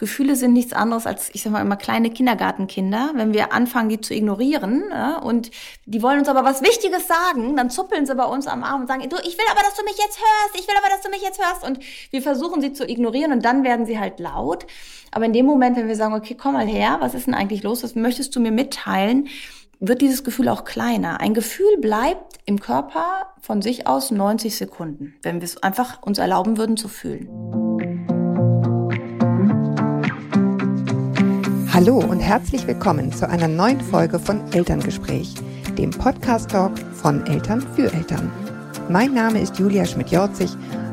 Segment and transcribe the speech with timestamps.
[0.00, 3.10] Gefühle sind nichts anderes als, ich sag mal immer, kleine Kindergartenkinder.
[3.14, 5.50] Wenn wir anfangen, die zu ignorieren ja, und
[5.84, 8.86] die wollen uns aber was Wichtiges sagen, dann zuppeln sie bei uns am Arm und
[8.86, 11.10] sagen, du, ich will aber, dass du mich jetzt hörst, ich will aber, dass du
[11.10, 11.64] mich jetzt hörst.
[11.64, 14.66] Und wir versuchen sie zu ignorieren und dann werden sie halt laut.
[15.10, 17.62] Aber in dem Moment, wenn wir sagen, okay, komm mal her, was ist denn eigentlich
[17.62, 19.28] los, was möchtest du mir mitteilen,
[19.80, 21.20] wird dieses Gefühl auch kleiner.
[21.20, 26.16] Ein Gefühl bleibt im Körper von sich aus 90 Sekunden, wenn wir es einfach uns
[26.18, 27.59] erlauben würden zu fühlen.
[31.72, 35.34] Hallo und herzlich willkommen zu einer neuen Folge von Elterngespräch,
[35.78, 38.32] dem Podcast-Talk von Eltern für Eltern.
[38.88, 40.50] Mein Name ist Julia Schmidt-Jorzig.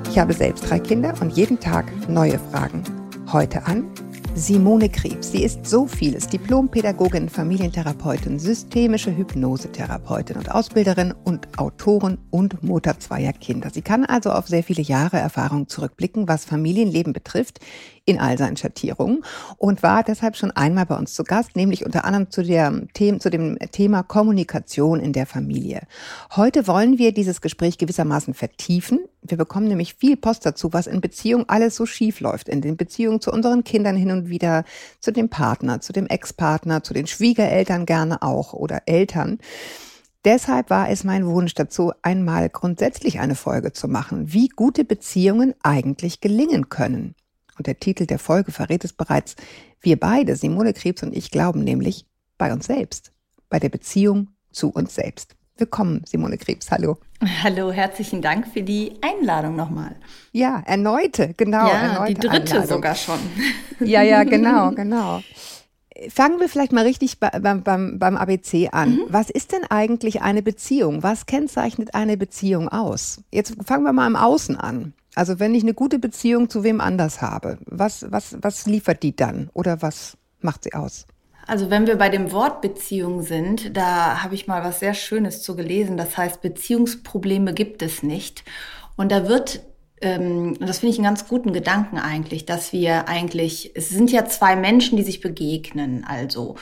[0.08, 2.84] Ich habe selbst drei Kinder und jeden Tag neue Fragen.
[3.34, 3.90] Heute an
[4.36, 5.32] Simone Krebs.
[5.32, 6.28] Sie ist so vieles.
[6.28, 13.72] Diplompädagogin, Familientherapeutin, systemische Hypnosetherapeutin und Ausbilderin und Autorin und Mutter zweier Kinder.
[13.72, 17.60] Sie kann also auf sehr viele Jahre Erfahrung zurückblicken, was Familienleben betrifft,
[18.08, 19.24] in all seinen Schattierungen
[19.58, 23.30] und war deshalb schon einmal bei uns zu Gast, nämlich unter anderem zu, der, zu
[23.30, 25.82] dem Thema Kommunikation in der Familie.
[26.36, 29.02] Heute wollen wir dieses Gespräch gewissermaßen vertiefen.
[29.22, 32.78] Wir bekommen nämlich viel Post dazu, was in Beziehungen alles so schief läuft, in den
[32.78, 34.64] Beziehungen zu unseren Kindern hin und wieder,
[35.02, 39.40] zu dem Partner, zu dem Ex-Partner, zu den Schwiegereltern gerne auch oder Eltern.
[40.24, 45.54] Deshalb war es mein Wunsch dazu, einmal grundsätzlich eine Folge zu machen, wie gute Beziehungen
[45.62, 47.16] eigentlich gelingen können.
[47.58, 49.36] Und der Titel der Folge verrät es bereits.
[49.82, 52.06] Wir beide, Simone Krebs und ich, glauben nämlich
[52.38, 53.12] bei uns selbst,
[53.50, 55.36] bei der Beziehung zu uns selbst.
[55.58, 56.70] Willkommen, Simone Krebs.
[56.70, 56.98] Hallo.
[57.44, 59.96] Hallo, herzlichen Dank für die Einladung nochmal.
[60.34, 61.66] Ja, erneute, genau.
[61.68, 62.68] Ja, erneute die dritte Einladung.
[62.68, 63.20] sogar schon.
[63.80, 65.22] Ja, ja, genau, genau.
[66.10, 68.98] Fangen wir vielleicht mal richtig beim, beim, beim ABC an.
[68.98, 69.02] Mhm.
[69.08, 71.02] Was ist denn eigentlich eine Beziehung?
[71.02, 73.24] Was kennzeichnet eine Beziehung aus?
[73.32, 74.94] Jetzt fangen wir mal im Außen an.
[75.18, 79.16] Also wenn ich eine gute Beziehung zu wem anders habe, was, was, was liefert die
[79.16, 81.08] dann oder was macht sie aus?
[81.48, 85.42] Also wenn wir bei dem Wort Beziehung sind, da habe ich mal was sehr Schönes
[85.42, 85.98] zu gelesen.
[85.98, 88.44] Das heißt, Beziehungsprobleme gibt es nicht.
[88.96, 89.62] Und da wird
[90.02, 94.26] ähm, das finde ich einen ganz guten Gedanken eigentlich, dass wir eigentlich, es sind ja
[94.26, 96.06] zwei Menschen, die sich begegnen.
[96.08, 96.56] Also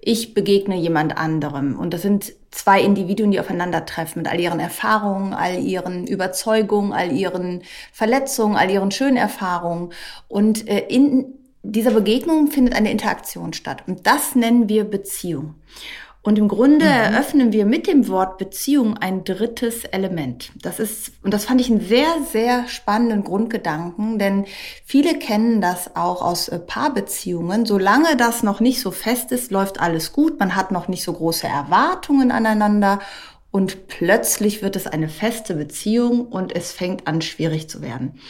[0.00, 5.34] ich begegne jemand anderem und das sind zwei Individuen, die aufeinandertreffen mit all ihren Erfahrungen,
[5.34, 7.62] all ihren Überzeugungen, all ihren
[7.92, 9.92] Verletzungen, all ihren schönen Erfahrungen.
[10.26, 11.26] Und äh, in
[11.62, 13.84] dieser Begegnung findet eine Interaktion statt.
[13.86, 15.54] Und das nennen wir Beziehung.
[16.22, 16.90] Und im Grunde mhm.
[16.90, 20.52] eröffnen wir mit dem Wort Beziehung ein drittes Element.
[20.60, 24.44] Das ist, und das fand ich einen sehr, sehr spannenden Grundgedanken, denn
[24.84, 27.64] viele kennen das auch aus äh, Paarbeziehungen.
[27.64, 30.38] Solange das noch nicht so fest ist, läuft alles gut.
[30.38, 32.98] Man hat noch nicht so große Erwartungen aneinander.
[33.50, 38.20] Und plötzlich wird es eine feste Beziehung und es fängt an, schwierig zu werden.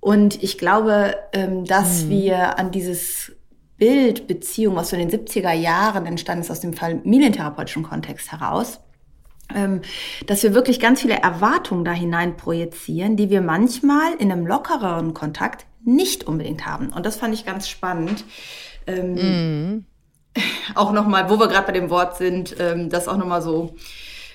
[0.00, 2.10] Und ich glaube, ähm, dass mhm.
[2.10, 3.32] wir an dieses
[3.82, 8.78] Bild Beziehung, was so in den 70er Jahren entstanden ist aus dem familientherapeutischen Kontext heraus,
[9.52, 9.80] ähm,
[10.28, 15.14] dass wir wirklich ganz viele Erwartungen da hinein projizieren, die wir manchmal in einem lockereren
[15.14, 16.92] Kontakt nicht unbedingt haben.
[16.92, 18.24] Und das fand ich ganz spannend.
[18.86, 19.14] Ähm,
[19.78, 19.84] mm.
[20.76, 23.74] Auch nochmal, wo wir gerade bei dem Wort sind, ähm, das auch nochmal so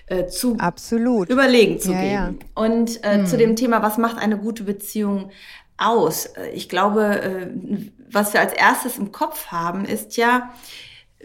[0.07, 1.29] äh, zu Absolut.
[1.29, 2.39] überlegen zu ja, geben.
[2.41, 2.63] Ja.
[2.63, 3.25] Und äh, mm.
[3.27, 3.39] zu Mhm.
[3.39, 5.31] dem Thema, was macht eine gute Beziehung
[5.77, 6.29] aus?
[6.53, 7.47] Ich glaube, äh,
[8.09, 10.53] was wir als erstes im Kopf haben, ist ja,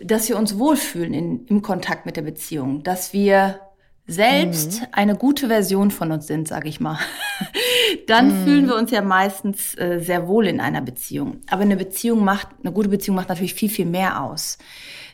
[0.02, 3.60] dass wir uns wohlfühlen in, im Kontakt mit der Beziehung, dass wir
[4.06, 4.86] selbst mhm.
[4.92, 6.98] eine gute Version von uns sind, sage ich mal.
[8.06, 8.44] Dann mhm.
[8.44, 11.40] fühlen wir uns ja meistens äh, sehr wohl in einer Beziehung.
[11.48, 14.58] Aber eine Beziehung macht, eine gute Beziehung macht natürlich viel, viel mehr aus.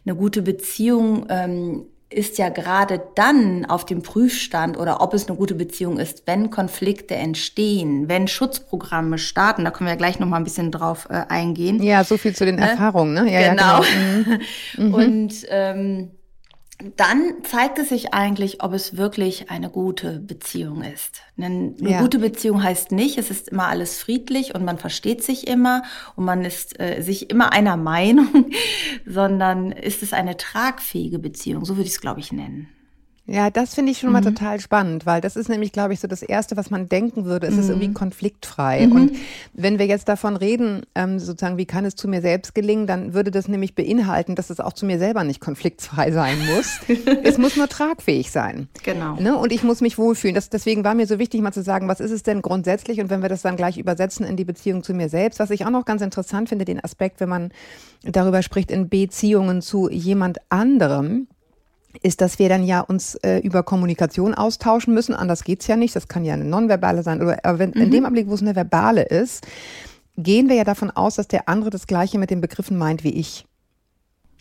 [0.07, 5.37] Eine gute Beziehung ähm, ist ja gerade dann auf dem Prüfstand oder ob es eine
[5.37, 9.65] gute Beziehung ist, wenn Konflikte entstehen, wenn Schutzprogramme starten.
[9.65, 11.83] Da können wir ja gleich noch mal ein bisschen drauf äh, eingehen.
[11.83, 12.71] Ja, so viel zu den Ne?
[12.71, 13.31] Erfahrungen, ne?
[13.31, 13.83] Ja, genau.
[13.83, 14.39] Ja, genau.
[14.77, 14.95] Mhm.
[14.95, 16.11] Und ähm,
[16.97, 21.23] dann zeigt es sich eigentlich, ob es wirklich eine gute Beziehung ist.
[21.37, 22.01] Eine Ja.
[22.01, 25.83] gute Beziehung heißt nicht, es ist immer alles friedlich und man versteht sich immer
[26.15, 28.51] und man ist äh, sich immer einer Meinung,
[29.07, 32.69] sondern ist es eine tragfähige Beziehung, so würde ich es, glaube ich, nennen.
[33.31, 36.09] Ja, das finde ich schon mal total spannend, weil das ist nämlich, glaube ich, so
[36.09, 37.47] das Erste, was man denken würde.
[37.47, 38.89] Es ist irgendwie konfliktfrei.
[38.89, 39.13] Und
[39.53, 43.13] wenn wir jetzt davon reden, ähm, sozusagen, wie kann es zu mir selbst gelingen, dann
[43.13, 46.81] würde das nämlich beinhalten, dass es auch zu mir selber nicht konfliktfrei sein muss.
[47.23, 48.69] es muss nur tragfähig sein.
[48.83, 49.17] Genau.
[49.17, 49.37] Ne?
[49.37, 50.35] Und ich muss mich wohlfühlen.
[50.35, 52.99] Das, deswegen war mir so wichtig, mal zu sagen, was ist es denn grundsätzlich?
[52.99, 55.67] Und wenn wir das dann gleich übersetzen in die Beziehung zu mir selbst, was ich
[55.67, 57.53] auch noch ganz interessant finde, den Aspekt, wenn man
[58.05, 61.27] darüber spricht, in Beziehungen zu jemand anderem,
[62.03, 65.15] ist, dass wir dann ja uns äh, über Kommunikation austauschen müssen.
[65.15, 65.95] Anders geht's ja nicht.
[65.97, 67.23] Das kann ja eine nonverbale sein.
[67.23, 69.47] Oder aber wenn, in dem Augenblick, wo es eine verbale ist,
[70.17, 73.13] gehen wir ja davon aus, dass der andere das Gleiche mit den Begriffen meint wie
[73.13, 73.45] ich.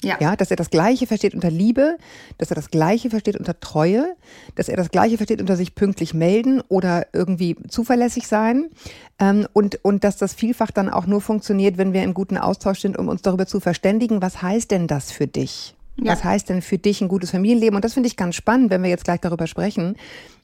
[0.03, 0.17] Ja.
[0.19, 1.97] ja, dass er das Gleiche versteht unter Liebe,
[2.37, 4.15] dass er das Gleiche versteht unter Treue,
[4.53, 8.69] dass er das Gleiche versteht unter sich pünktlich melden oder irgendwie zuverlässig sein
[9.17, 12.79] ähm, und, und dass das vielfach dann auch nur funktioniert, wenn wir im guten Austausch
[12.79, 15.75] sind, um uns darüber zu verständigen, was heißt denn das für dich?
[15.99, 16.13] Ja.
[16.13, 17.75] Was heißt denn für dich ein gutes Familienleben?
[17.75, 19.95] Und das finde ich ganz spannend, wenn wir jetzt gleich darüber sprechen.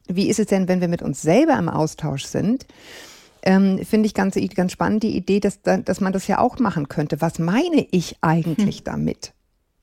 [0.07, 2.65] Wie ist es denn, wenn wir mit uns selber im Austausch sind?
[3.43, 6.87] ähm, finde ich ganz, ganz spannend die Idee, dass, dass man das ja auch machen
[6.87, 7.21] könnte.
[7.21, 8.83] Was meine ich eigentlich hm.
[8.85, 9.33] damit?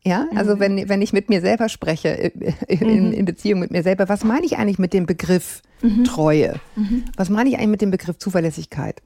[0.03, 0.61] Ja, also mhm.
[0.61, 3.13] wenn, wenn ich mit mir selber spreche, äh, in, mhm.
[3.13, 6.05] in, Beziehung mit mir selber, was meine ich eigentlich mit dem Begriff mhm.
[6.05, 6.59] Treue?
[6.75, 7.05] Mhm.
[7.19, 9.03] Was meine ich eigentlich mit dem Begriff Zuverlässigkeit?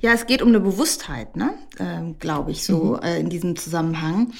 [0.00, 1.54] Ja, es geht um eine Bewusstheit, ne?
[1.78, 3.02] Ähm, glaube ich, so mhm.
[3.02, 4.32] äh, in diesem Zusammenhang.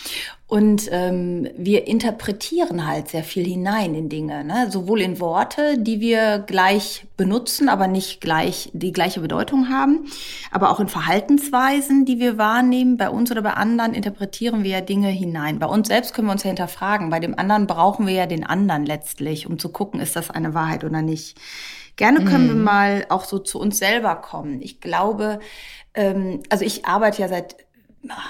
[0.53, 4.71] Und ähm, wir interpretieren halt sehr viel hinein in Dinge, ne?
[4.71, 10.11] sowohl in Worte, die wir gleich benutzen, aber nicht gleich die gleiche Bedeutung haben,
[10.51, 12.99] aber auch in Verhaltensweisen, die wir wahrnehmen.
[12.99, 15.59] Bei uns oder bei anderen interpretieren wir ja Dinge hinein.
[15.59, 17.09] Bei uns selbst können wir uns ja hinterfragen.
[17.09, 20.53] Bei dem anderen brauchen wir ja den anderen letztlich, um zu gucken, ist das eine
[20.53, 21.39] Wahrheit oder nicht.
[21.97, 22.49] Gerne können mhm.
[22.49, 24.63] wir mal auch so zu uns selber kommen.
[24.63, 25.41] Ich glaube,
[25.95, 27.57] ähm, also ich arbeite ja seit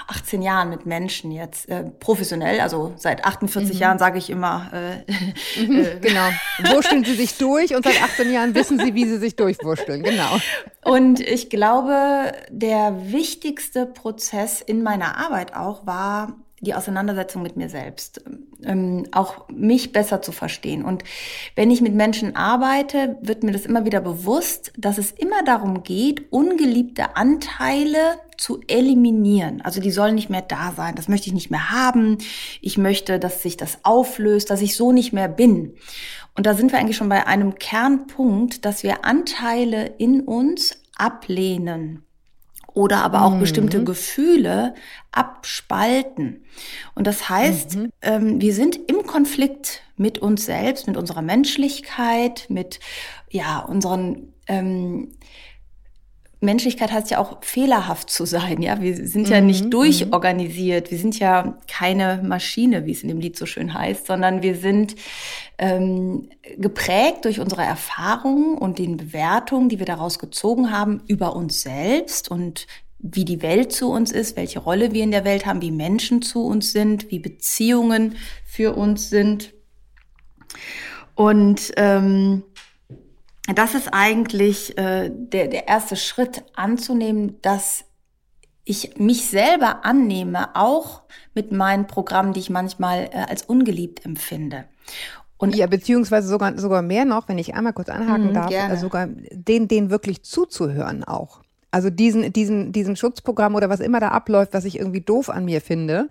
[0.08, 3.80] 18 Jahren mit Menschen jetzt äh, professionell, also seit 48 mhm.
[3.80, 4.70] Jahren sage ich immer.
[4.72, 6.28] Äh, mhm, äh, genau.
[6.74, 10.02] Wurschteln Sie sich durch und seit 18 Jahren wissen Sie, wie Sie sich durchwurschteln.
[10.02, 10.38] Genau.
[10.84, 17.68] Und ich glaube, der wichtigste Prozess in meiner Arbeit auch war die Auseinandersetzung mit mir
[17.68, 18.22] selbst,
[18.64, 20.84] ähm, auch mich besser zu verstehen.
[20.84, 21.02] Und
[21.56, 25.82] wenn ich mit Menschen arbeite, wird mir das immer wieder bewusst, dass es immer darum
[25.82, 27.98] geht, ungeliebte Anteile
[28.38, 29.60] zu eliminieren.
[29.62, 32.18] Also die sollen nicht mehr da sein, das möchte ich nicht mehr haben.
[32.60, 35.74] Ich möchte, dass sich das auflöst, dass ich so nicht mehr bin.
[36.36, 42.04] Und da sind wir eigentlich schon bei einem Kernpunkt, dass wir Anteile in uns ablehnen
[42.74, 43.40] oder aber auch mhm.
[43.40, 44.74] bestimmte Gefühle
[45.10, 46.44] abspalten.
[46.94, 47.90] Und das heißt, mhm.
[48.02, 52.80] ähm, wir sind im Konflikt mit uns selbst, mit unserer Menschlichkeit, mit
[53.30, 55.12] ja unseren ähm,
[56.42, 58.80] Menschlichkeit heißt ja auch fehlerhaft zu sein, ja.
[58.80, 60.90] Wir sind ja nicht mhm, durchorganisiert.
[60.90, 64.56] Wir sind ja keine Maschine, wie es in dem Lied so schön heißt, sondern wir
[64.56, 64.96] sind
[65.58, 66.28] ähm,
[66.58, 72.30] geprägt durch unsere Erfahrungen und den Bewertungen, die wir daraus gezogen haben über uns selbst
[72.30, 72.66] und
[72.98, 76.22] wie die Welt zu uns ist, welche Rolle wir in der Welt haben, wie Menschen
[76.22, 79.54] zu uns sind, wie Beziehungen für uns sind.
[81.14, 82.44] Und ähm,
[83.46, 87.84] das ist eigentlich äh, der, der erste Schritt anzunehmen, dass
[88.64, 91.02] ich mich selber annehme, auch
[91.34, 94.64] mit meinen Programmen, die ich manchmal äh, als ungeliebt empfinde.
[95.36, 98.76] Und ja, beziehungsweise sogar, sogar mehr noch, wenn ich einmal kurz anhaken mh, darf, äh,
[98.76, 101.40] sogar den, den wirklich zuzuhören auch.
[101.72, 105.44] Also diesen, diesen, diesen Schutzprogramm oder was immer da abläuft, was ich irgendwie doof an
[105.44, 106.08] mir finde,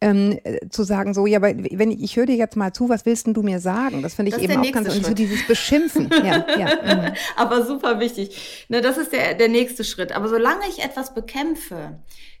[0.00, 2.88] ähm, äh, zu sagen, so, ja, aber wenn ich, ich höre dir jetzt mal zu,
[2.88, 4.02] was willst denn du mir sagen?
[4.02, 6.10] Das finde ich eben auch ganz, und so dieses Beschimpfen.
[6.24, 6.94] ja, ja.
[6.94, 7.14] Mhm.
[7.36, 8.66] Aber super wichtig.
[8.68, 10.12] Ne, das ist der, der nächste Schritt.
[10.12, 11.98] Aber solange ich etwas bekämpfe,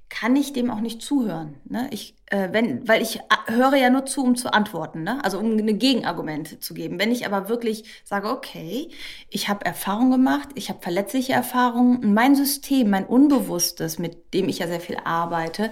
[0.08, 1.56] kann ich dem auch nicht zuhören.
[1.64, 1.88] Ne?
[1.90, 5.22] Ich, äh, wenn, weil ich äh, höre ja nur zu, um zu antworten, ne?
[5.24, 7.00] also um eine Gegenargumente zu geben.
[7.00, 8.88] Wenn ich aber wirklich sage, okay,
[9.30, 14.60] ich habe Erfahrung gemacht, ich habe verletzliche Erfahrungen, mein System, mein Unbewusstes, mit dem ich
[14.60, 15.70] ja sehr viel arbeite,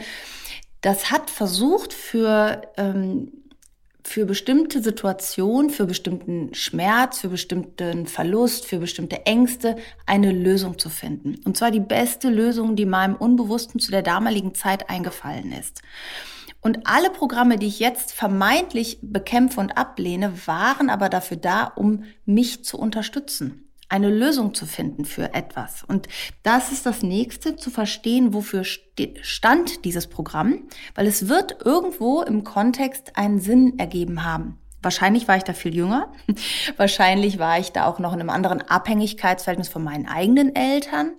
[0.85, 3.33] das hat versucht für, ähm,
[4.03, 10.91] für bestimmte Situationen, für bestimmten Schmerz, für bestimmten Verlust, für bestimmte Ängste eine Lösung zu
[10.91, 11.37] finden.
[11.47, 15.81] Und zwar die beste Lösung, die meinem Unbewussten zu der damaligen Zeit eingefallen ist.
[16.61, 22.05] Und alle Programme, die ich jetzt vermeintlich bekämpfe und ablehne, waren aber dafür da, um
[22.27, 23.64] mich zu unterstützen
[23.95, 25.85] eine Lösung zu finden für etwas.
[25.85, 26.09] Und
[26.43, 30.65] das ist das nächste, zu verstehen, wofür stand dieses Programm,
[30.97, 34.59] weil es wird irgendwo im Kontext einen Sinn ergeben haben.
[34.83, 36.13] Wahrscheinlich war ich da viel jünger.
[36.77, 41.13] Wahrscheinlich war ich da auch noch in einem anderen Abhängigkeitsverhältnis von meinen eigenen Eltern.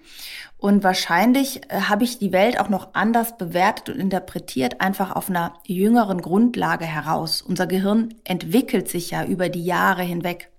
[0.57, 5.29] Und wahrscheinlich äh, habe ich die Welt auch noch anders bewertet und interpretiert, einfach auf
[5.29, 7.41] einer jüngeren Grundlage heraus.
[7.41, 10.51] Unser Gehirn entwickelt sich ja über die Jahre hinweg.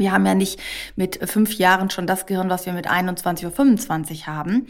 [0.00, 0.58] Wir haben ja nicht
[0.96, 4.66] mit fünf Jahren schon das Gehirn, was wir mit 21 oder 25 haben.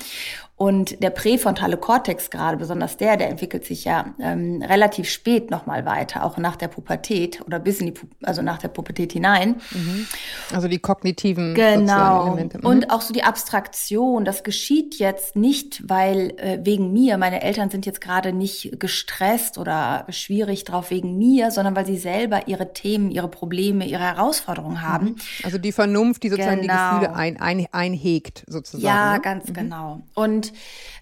[0.60, 5.86] Und der präfrontale Kortex gerade, besonders der, der entwickelt sich ja ähm, relativ spät nochmal
[5.86, 9.56] weiter, auch nach der Pubertät oder bis in die, Pu also nach der Pubertät hinein.
[9.70, 10.06] Mhm.
[10.52, 12.26] Also die kognitiven genau.
[12.26, 12.58] Elemente.
[12.58, 12.66] Mhm.
[12.66, 17.70] Und auch so die Abstraktion, das geschieht jetzt nicht, weil äh, wegen mir, meine Eltern
[17.70, 22.74] sind jetzt gerade nicht gestresst oder schwierig drauf wegen mir, sondern weil sie selber ihre
[22.74, 25.06] Themen, ihre Probleme, ihre Herausforderungen haben.
[25.06, 25.16] Mhm.
[25.42, 26.74] Also die Vernunft, die sozusagen genau.
[26.74, 28.84] die Gefühle ein, ein, einhegt, sozusagen.
[28.84, 29.20] Ja, ne?
[29.22, 29.54] ganz mhm.
[29.54, 30.02] genau.
[30.12, 30.49] Und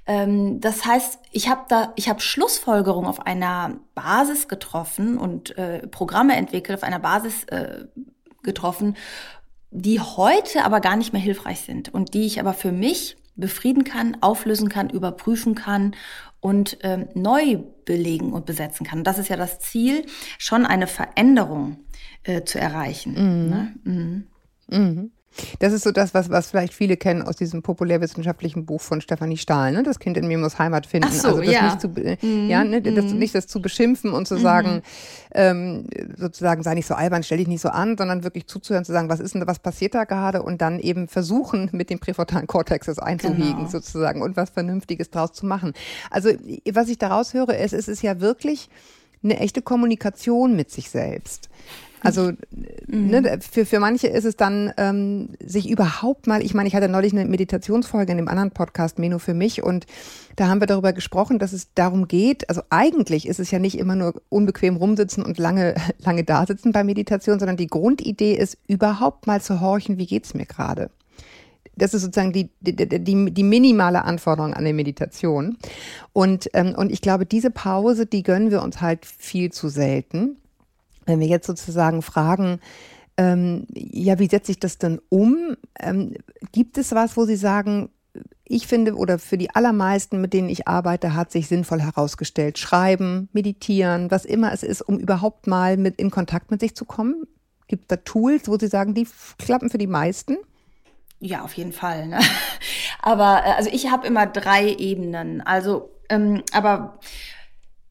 [0.07, 5.87] ähm, das heißt, ich habe da, ich habe Schlussfolgerungen auf einer Basis getroffen und äh,
[5.87, 7.85] Programme entwickelt auf einer Basis äh,
[8.43, 8.97] getroffen,
[9.71, 13.85] die heute aber gar nicht mehr hilfreich sind und die ich aber für mich befrieden
[13.85, 15.95] kann, auflösen kann, überprüfen kann
[16.40, 19.00] und ähm, neu belegen und besetzen kann.
[19.00, 20.07] Und das ist ja das Ziel,
[20.38, 21.78] schon eine Veränderung
[22.25, 23.12] äh, zu erreichen.
[23.12, 23.49] Mhm.
[23.49, 23.75] Ne?
[23.85, 24.26] Mhm.
[24.69, 25.12] Mhm.
[25.59, 29.37] Das ist so das, was, was vielleicht viele kennen aus diesem populärwissenschaftlichen Buch von Stefanie
[29.37, 29.83] Stahl, ne?
[29.83, 31.09] Das Kind in mir muss Heimat finden.
[31.11, 31.62] Ach so, also das ja.
[31.64, 32.49] nicht zu, mhm.
[32.49, 32.83] ja, ne?
[32.83, 33.18] das, mhm.
[33.18, 34.40] nicht das zu beschimpfen und zu mhm.
[34.40, 34.83] sagen,
[35.33, 38.92] ähm, sozusagen sei nicht so albern, stell dich nicht so an, sondern wirklich zuzuhören, zu
[38.92, 42.47] sagen, was ist denn, was passiert da gerade und dann eben versuchen, mit dem präfrontalen
[42.47, 43.68] Kortex das einzuhegen genau.
[43.68, 45.73] sozusagen und was Vernünftiges draus zu machen.
[46.11, 46.30] Also
[46.73, 48.68] was ich daraus höre, ist, es ist ja wirklich
[49.23, 51.49] eine echte Kommunikation mit sich selbst.
[52.02, 52.33] Also
[52.87, 53.07] mhm.
[53.09, 56.88] ne, für, für manche ist es dann, ähm, sich überhaupt mal, ich meine, ich hatte
[56.88, 59.87] neulich eine Meditationsfolge in dem anderen Podcast, Meno für mich, und
[60.37, 63.78] da haben wir darüber gesprochen, dass es darum geht, also eigentlich ist es ja nicht
[63.78, 68.59] immer nur unbequem rumsitzen und lange, lange da sitzen bei Meditation, sondern die Grundidee ist,
[68.67, 70.90] überhaupt mal zu horchen, wie geht's mir gerade.
[71.76, 75.59] Das ist sozusagen die, die, die, die minimale Anforderung an die Meditation.
[76.12, 80.38] Und, ähm, und ich glaube, diese Pause, die gönnen wir uns halt viel zu selten.
[81.09, 82.61] Wenn wir jetzt sozusagen fragen,
[83.17, 85.57] ähm, ja, wie setze ich das denn um?
[85.81, 86.15] Ähm,
[86.53, 87.88] gibt es was, wo Sie sagen,
[88.45, 92.59] ich finde, oder für die allermeisten, mit denen ich arbeite, hat sich sinnvoll herausgestellt.
[92.59, 96.85] Schreiben, meditieren, was immer es ist, um überhaupt mal mit in Kontakt mit sich zu
[96.85, 97.25] kommen.
[97.67, 99.07] Gibt es da Tools, wo Sie sagen, die
[99.38, 100.37] klappen für die meisten?
[101.21, 102.07] Ja, auf jeden Fall.
[102.07, 102.21] Ne?
[103.03, 105.41] Aber äh, also ich habe immer drei Ebenen.
[105.41, 106.99] Also, ähm, aber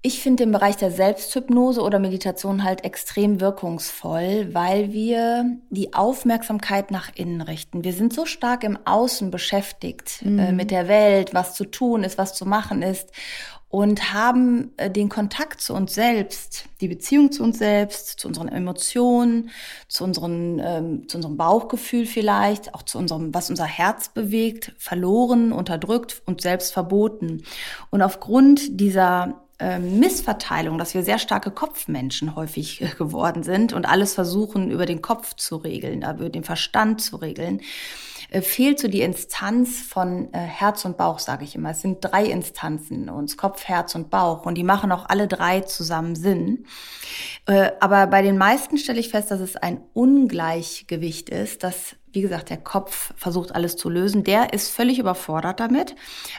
[0.07, 6.91] ich finde den Bereich der Selbsthypnose oder Meditation halt extrem wirkungsvoll, weil wir die Aufmerksamkeit
[6.91, 7.83] nach innen richten.
[7.83, 10.39] Wir sind so stark im Außen beschäftigt äh, mhm.
[10.39, 13.11] äh, mit der Welt, was zu tun ist, was zu machen ist
[13.67, 18.47] und haben äh, den Kontakt zu uns selbst, die Beziehung zu uns selbst, zu unseren
[18.47, 19.49] Emotionen,
[19.89, 25.51] zu, unseren, ähm, zu unserem Bauchgefühl vielleicht, auch zu unserem, was unser Herz bewegt, verloren,
[25.51, 27.43] unterdrückt und selbst verboten.
[27.89, 34.13] Und aufgrund dieser Missverteilung, dass wir sehr starke Kopfmenschen häufig äh, geworden sind und alles
[34.13, 37.61] versuchen über den Kopf zu regeln, äh, über den Verstand zu regeln,
[38.29, 41.71] äh, fehlt so die Instanz von Herz und Bauch, sage ich immer.
[41.71, 45.27] Es sind drei Instanzen in uns, Kopf, Herz und Bauch und die machen auch alle
[45.27, 46.65] drei zusammen Sinn.
[47.79, 52.49] Aber bei den meisten stelle ich fest, dass es ein Ungleichgewicht ist, dass wie gesagt,
[52.49, 55.95] der Kopf versucht alles zu lösen, der ist völlig überfordert damit,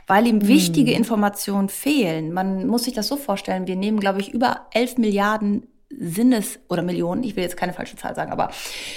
[0.07, 2.33] weil ihm wichtige Informationen fehlen.
[2.33, 6.83] Man muss sich das so vorstellen, wir nehmen, glaube ich, über 11 Milliarden Sinnes- oder
[6.83, 8.51] Millionen, ich will jetzt keine falsche Zahl sagen, aber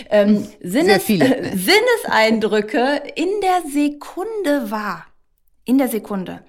[0.10, 5.06] ähm, Sinnes, äh, Sinneseindrücke in der Sekunde wahr.
[5.64, 6.44] In der Sekunde.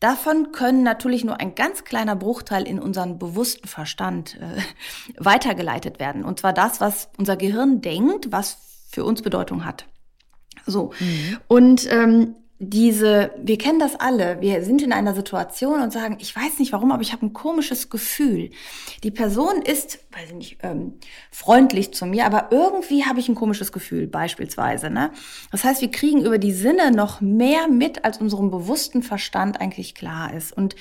[0.00, 4.60] Davon können natürlich nur ein ganz kleiner Bruchteil in unseren bewussten Verstand äh,
[5.24, 6.24] weitergeleitet werden.
[6.24, 9.86] Und zwar das, was unser Gehirn denkt, was für uns Bedeutung hat.
[10.66, 10.92] So.
[11.00, 11.38] Mhm.
[11.48, 16.34] Und ähm, diese, wir kennen das alle, wir sind in einer Situation und sagen, ich
[16.34, 18.48] weiß nicht warum, aber ich habe ein komisches Gefühl.
[19.02, 20.94] Die Person ist, weiß ich nicht, ähm,
[21.30, 24.88] freundlich zu mir, aber irgendwie habe ich ein komisches Gefühl, beispielsweise.
[24.88, 25.10] Ne?
[25.52, 29.94] Das heißt, wir kriegen über die Sinne noch mehr mit, als unserem bewussten Verstand eigentlich
[29.94, 30.56] klar ist.
[30.56, 30.76] Und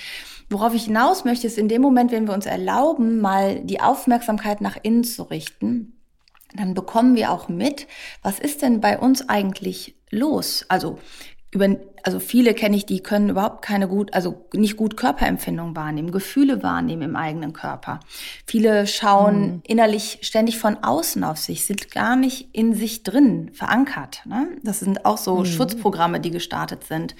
[0.49, 4.61] worauf ich hinaus möchte, ist in dem Moment, wenn wir uns erlauben, mal die Aufmerksamkeit
[4.61, 5.94] nach innen zu richten,
[6.59, 7.87] dann bekommen wir auch mit,
[8.21, 10.65] was ist denn bei uns eigentlich los?
[10.69, 10.99] Also
[11.55, 16.11] über, also viele kenne ich, die können überhaupt keine gut, also nicht gut Körperempfindung wahrnehmen,
[16.11, 18.01] Gefühle wahrnehmen im eigenen Körper.
[18.45, 19.61] Viele schauen mhm.
[19.65, 24.21] innerlich ständig von außen auf sich, sind gar nicht in sich drin verankert.
[24.25, 24.49] Ne?
[24.63, 25.45] Das sind auch so mhm.
[25.45, 27.15] Schutzprogramme, die gestartet sind.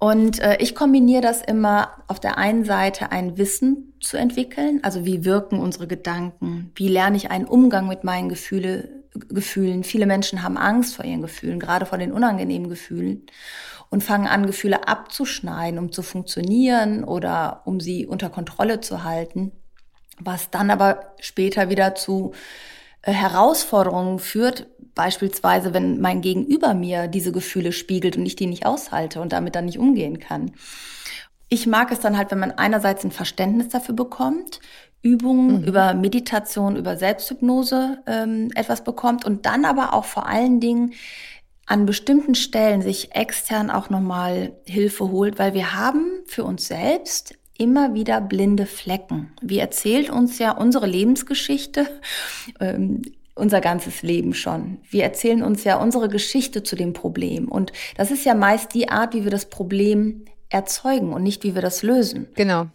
[0.00, 5.04] Und äh, ich kombiniere das immer auf der einen Seite ein Wissen zu entwickeln, also
[5.04, 8.88] wie wirken unsere Gedanken, wie lerne ich einen Umgang mit meinen Gefühle,
[9.28, 9.84] Gefühlen.
[9.84, 13.26] Viele Menschen haben Angst vor ihren Gefühlen, gerade vor den unangenehmen Gefühlen
[13.90, 19.52] und fangen an, Gefühle abzuschneiden, um zu funktionieren oder um sie unter Kontrolle zu halten,
[20.18, 22.32] was dann aber später wieder zu
[23.02, 28.66] äh, Herausforderungen führt, beispielsweise wenn mein Gegenüber mir diese Gefühle spiegelt und ich die nicht
[28.66, 30.52] aushalte und damit dann nicht umgehen kann.
[31.48, 34.60] Ich mag es dann halt, wenn man einerseits ein Verständnis dafür bekommt,
[35.02, 35.64] Übungen mhm.
[35.64, 40.92] über Meditation, über Selbsthypnose ähm, etwas bekommt und dann aber auch vor allen Dingen
[41.66, 47.34] an bestimmten Stellen sich extern auch nochmal Hilfe holt, weil wir haben für uns selbst
[47.56, 49.32] immer wieder blinde Flecken.
[49.40, 51.86] Wie erzählt uns ja unsere Lebensgeschichte,
[52.58, 53.02] ähm,
[53.40, 54.78] unser ganzes Leben schon.
[54.88, 57.48] Wir erzählen uns ja unsere Geschichte zu dem Problem.
[57.48, 61.54] Und das ist ja meist die Art, wie wir das Problem erzeugen und nicht, wie
[61.54, 62.28] wir das lösen.
[62.34, 62.66] Genau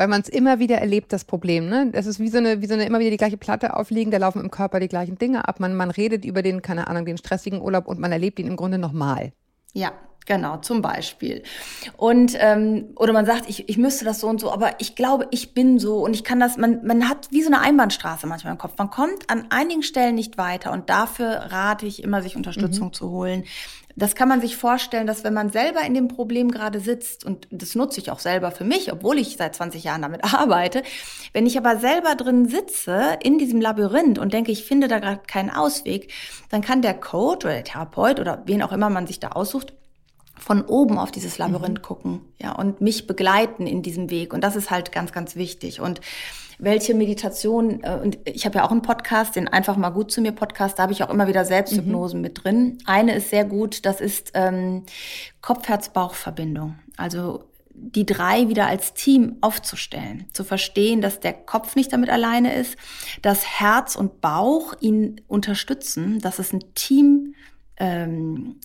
[0.00, 1.68] weil man es immer wieder erlebt, das Problem.
[1.68, 1.90] Ne?
[1.92, 4.16] Das ist wie so, eine, wie so eine immer wieder die gleiche Platte aufliegen, da
[4.16, 5.60] laufen im Körper die gleichen Dinge ab.
[5.60, 8.56] Man, man redet über den, keine Ahnung, den stressigen Urlaub und man erlebt ihn im
[8.56, 9.32] Grunde nochmal.
[9.72, 9.92] Ja,
[10.30, 11.42] Genau, zum Beispiel.
[11.96, 15.26] Und ähm, oder man sagt, ich, ich müsste das so und so, aber ich glaube,
[15.32, 18.52] ich bin so und ich kann das, man, man hat wie so eine Einbahnstraße manchmal
[18.52, 18.74] im Kopf.
[18.78, 22.92] Man kommt an einigen Stellen nicht weiter und dafür rate ich immer, sich Unterstützung mhm.
[22.92, 23.44] zu holen.
[23.96, 27.48] Das kann man sich vorstellen, dass wenn man selber in dem Problem gerade sitzt, und
[27.50, 30.82] das nutze ich auch selber für mich, obwohl ich seit 20 Jahren damit arbeite,
[31.32, 35.20] wenn ich aber selber drin sitze in diesem Labyrinth und denke, ich finde da gerade
[35.26, 36.12] keinen Ausweg,
[36.50, 39.74] dann kann der Coach oder der Therapeut oder wen auch immer man sich da aussucht,
[40.38, 41.82] von oben auf dieses Labyrinth mhm.
[41.82, 44.32] gucken, ja, und mich begleiten in diesem Weg.
[44.32, 45.80] Und das ist halt ganz, ganz wichtig.
[45.80, 46.00] Und
[46.60, 50.20] welche Meditation, äh, und ich habe ja auch einen Podcast, den einfach mal gut zu
[50.20, 52.22] mir Podcast, da habe ich auch immer wieder Selbsthypnosen mhm.
[52.22, 52.78] mit drin.
[52.84, 54.84] Eine ist sehr gut, das ist ähm,
[55.40, 56.78] Kopf-Herz-Bauch-Verbindung.
[56.96, 62.54] Also die drei wieder als Team aufzustellen, zu verstehen, dass der Kopf nicht damit alleine
[62.54, 62.76] ist,
[63.22, 67.34] dass Herz und Bauch ihn unterstützen, dass es ein Team
[67.78, 68.56] ähm,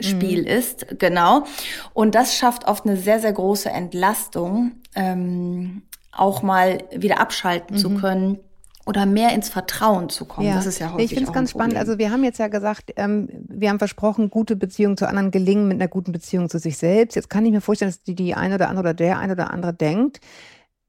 [0.00, 0.46] Spiel mhm.
[0.46, 1.44] ist, genau.
[1.92, 5.82] Und das schafft oft eine sehr, sehr große Entlastung, ähm,
[6.16, 7.80] auch mal wieder abschalten mhm.
[7.80, 8.38] zu können
[8.86, 10.46] oder mehr ins Vertrauen zu kommen.
[10.46, 10.56] Ja.
[10.56, 11.76] Das ist ja häufig Ich finde es ganz spannend.
[11.76, 15.68] Also wir haben jetzt ja gesagt, ähm, wir haben versprochen, gute Beziehungen zu anderen gelingen
[15.68, 17.14] mit einer guten Beziehung zu sich selbst.
[17.14, 19.50] Jetzt kann ich mir vorstellen, dass die, die eine oder andere oder der eine oder
[19.50, 20.20] andere denkt,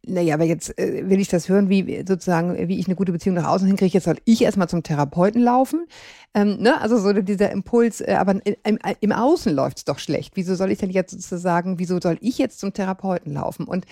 [0.08, 3.36] naja, aber jetzt äh, will ich das hören, wie sozusagen, wie ich eine gute Beziehung
[3.36, 3.94] nach außen hinkriege.
[3.94, 5.88] Jetzt soll ich erstmal zum Therapeuten laufen.
[6.34, 6.80] Ähm, ne?
[6.80, 10.34] Also so dieser Impuls, äh, aber im, im Außen läuft es doch schlecht.
[10.36, 13.66] Wieso soll ich denn jetzt sozusagen, wieso soll ich jetzt zum Therapeuten laufen?
[13.66, 13.86] Und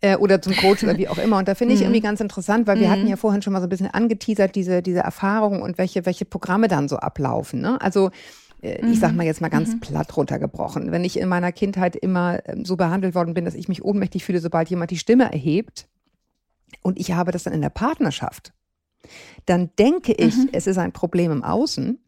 [0.00, 1.38] äh, oder zum Coach oder wie auch immer.
[1.38, 2.04] Und da finde ich irgendwie mhm.
[2.04, 3.08] ganz interessant, weil wir hatten mhm.
[3.08, 6.68] ja vorhin schon mal so ein bisschen angeteasert, diese, diese Erfahrung und welche, welche Programme
[6.68, 7.60] dann so ablaufen.
[7.60, 7.80] Ne?
[7.80, 8.10] Also
[8.62, 9.18] äh, ich sag mhm.
[9.18, 9.80] mal jetzt mal ganz mhm.
[9.80, 10.92] platt runtergebrochen.
[10.92, 14.24] Wenn ich in meiner Kindheit immer ähm, so behandelt worden bin, dass ich mich ohnmächtig
[14.24, 15.88] fühle, sobald jemand die Stimme erhebt
[16.82, 18.52] und ich habe das dann in der Partnerschaft,
[19.44, 20.48] dann denke ich, mhm.
[20.52, 21.98] es ist ein Problem im Außen.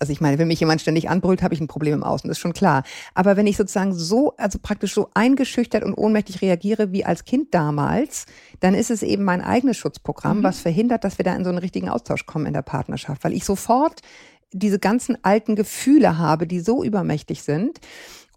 [0.00, 2.38] Also ich meine, wenn mich jemand ständig anbrüllt, habe ich ein Problem im Außen, das
[2.38, 2.84] ist schon klar.
[3.14, 7.54] Aber wenn ich sozusagen so, also praktisch so eingeschüchtert und ohnmächtig reagiere wie als Kind
[7.54, 8.24] damals,
[8.60, 10.42] dann ist es eben mein eigenes Schutzprogramm, mhm.
[10.42, 13.34] was verhindert, dass wir da in so einen richtigen Austausch kommen in der Partnerschaft, weil
[13.34, 14.00] ich sofort
[14.52, 17.78] diese ganzen alten Gefühle habe, die so übermächtig sind.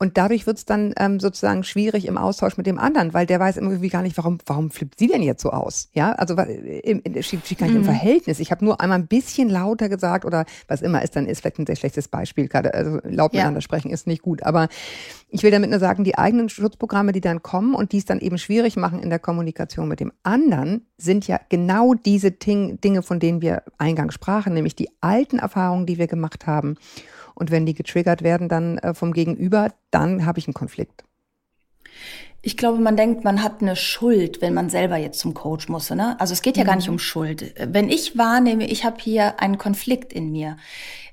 [0.04, 3.40] Und dadurch wird es dann ähm, sozusagen schwierig im Austausch mit dem anderen, weil der
[3.40, 5.88] weiß irgendwie gar nicht, warum, warum flippt sie denn jetzt so aus?
[5.94, 7.86] Ja, also im, steht gar nicht im mhm.
[7.86, 8.42] Verhältnis.
[8.42, 11.58] Ich habe nur einmal ein bisschen lauter gesagt oder was immer es dann ist, vielleicht
[11.58, 12.74] ein sehr schlechtes Beispiel gerade.
[12.74, 13.62] Also laut miteinander ja.
[13.62, 14.44] sprechen ist nicht gut.
[14.44, 14.68] Aber
[15.30, 18.20] ich will damit nur sagen, die eigenen Schutzprogramme, die dann kommen und die es dann
[18.20, 23.22] eben schwierig machen in der Kommunikation mit dem anderen, sind ja genau diese Dinge, von
[23.22, 26.76] denen wir eingangs sprachen, nämlich die alten Erfahrungen, die wir gemacht haben.
[27.36, 31.04] Und wenn die getriggert werden dann äh, vom Gegenüber, dann habe ich einen Konflikt.
[32.46, 35.90] Ich glaube, man denkt, man hat eine Schuld, wenn man selber jetzt zum Coach muss.
[35.92, 36.20] Ne?
[36.20, 36.68] Also es geht ja mhm.
[36.68, 37.56] gar nicht um Schuld.
[37.58, 40.58] Wenn ich wahrnehme, ich habe hier einen Konflikt in mir,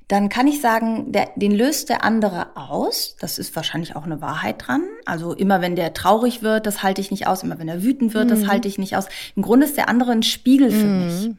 [0.09, 3.15] dann kann ich sagen, der, den löst der andere aus.
[3.21, 4.83] Das ist wahrscheinlich auch eine Wahrheit dran.
[5.05, 7.45] Also immer wenn der traurig wird, das halte ich nicht aus.
[7.45, 8.31] Immer wenn er wütend wird, mhm.
[8.31, 9.07] das halte ich nicht aus.
[9.37, 11.05] Im Grunde ist der andere ein Spiegel für mhm.
[11.05, 11.31] mich.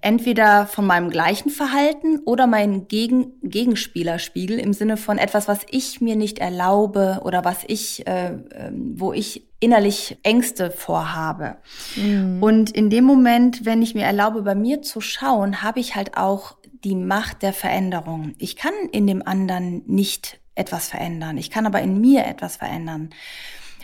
[0.00, 6.00] Entweder von meinem gleichen Verhalten oder mein Gegen Gegenspielerspiegel im Sinne von etwas, was ich
[6.00, 11.56] mir nicht erlaube oder was ich, äh, äh, wo ich innerlich Ängste vorhabe.
[11.96, 12.42] Mhm.
[12.42, 16.16] Und in dem Moment, wenn ich mir erlaube, bei mir zu schauen, habe ich halt
[16.16, 18.34] auch die Macht der Veränderung.
[18.38, 21.38] Ich kann in dem anderen nicht etwas verändern.
[21.38, 23.10] Ich kann aber in mir etwas verändern.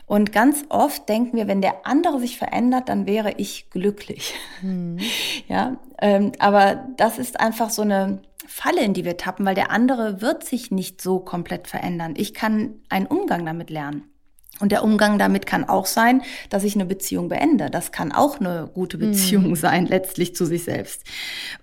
[0.07, 4.35] Und ganz oft denken wir, wenn der andere sich verändert, dann wäre ich glücklich.
[4.63, 4.99] Mhm.
[5.49, 9.71] Ja, ähm, aber das ist einfach so eine Falle, in die wir tappen, weil der
[9.71, 12.15] andere wird sich nicht so komplett verändern.
[12.17, 14.14] Ich kann einen Umgang damit lernen.
[14.61, 17.71] Und der Umgang damit kann auch sein, dass ich eine Beziehung beende.
[17.71, 19.57] Das kann auch eine gute Beziehung mhm.
[19.57, 21.03] sein, letztlich zu sich selbst.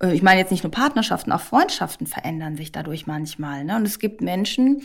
[0.01, 3.63] Äh, ich meine jetzt nicht nur Partnerschaften, auch Freundschaften verändern sich dadurch manchmal.
[3.63, 3.77] Ne?
[3.77, 4.81] Und es gibt Menschen,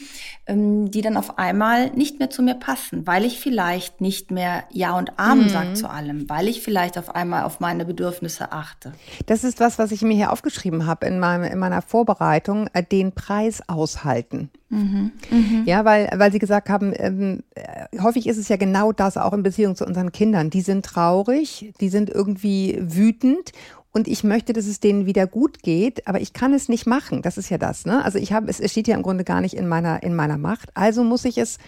[0.47, 4.65] ähm, die dann auf einmal nicht mehr zu mir passen, weil ich vielleicht nicht mehr
[4.71, 5.51] Ja und Amen mhm.
[5.51, 8.93] sage zu allem, weil ich vielleicht auf einmal auf meine Bedürfnisse achte.
[9.27, 12.85] Das ist was, was ich mir hier aufgeschrieben habe in, meinem, in meiner Vorbereitung, äh,
[12.85, 14.51] den Preis aushalten.
[14.69, 15.13] Mhm.
[15.31, 15.63] Mhm.
[15.65, 19.33] Ja, weil, weil Sie gesagt haben, ähm, äh, häufig ist es ja genau das auch
[19.33, 20.51] in Beziehung zu unseren Kindern.
[20.51, 23.53] Die sind traurig, die sind irgendwie wütend
[23.93, 27.23] und ich möchte, dass es denen wieder gut geht, aber ich kann es nicht machen.
[27.23, 28.05] Das ist ja das, ne?
[28.05, 30.71] Also ich habe, es steht ja im Grunde gar nicht in meiner, in meiner Macht.
[30.75, 31.59] Also muss ich es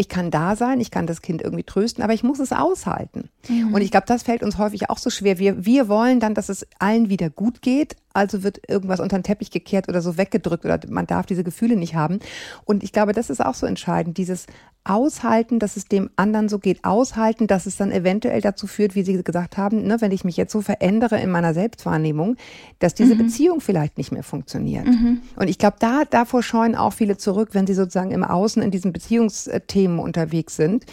[0.00, 3.28] ich kann da sein, ich kann das Kind irgendwie trösten, aber ich muss es aushalten.
[3.48, 3.74] Mhm.
[3.74, 5.38] Und ich glaube, das fällt uns häufig auch so schwer.
[5.38, 9.22] Wir, wir wollen dann, dass es allen wieder gut geht, also wird irgendwas unter den
[9.22, 12.18] Teppich gekehrt oder so weggedrückt oder man darf diese Gefühle nicht haben.
[12.64, 14.46] Und ich glaube, das ist auch so entscheidend, dieses
[14.82, 19.02] Aushalten, dass es dem anderen so geht, aushalten, dass es dann eventuell dazu führt, wie
[19.02, 22.36] Sie gesagt haben, ne, wenn ich mich jetzt so verändere in meiner Selbstwahrnehmung,
[22.78, 23.18] dass diese mhm.
[23.18, 24.86] Beziehung vielleicht nicht mehr funktioniert.
[24.86, 25.20] Mhm.
[25.36, 28.70] Und ich glaube, da davor scheuen auch viele zurück, wenn sie sozusagen im Außen in
[28.70, 30.86] diesen Beziehungsthemen unterwegs sind.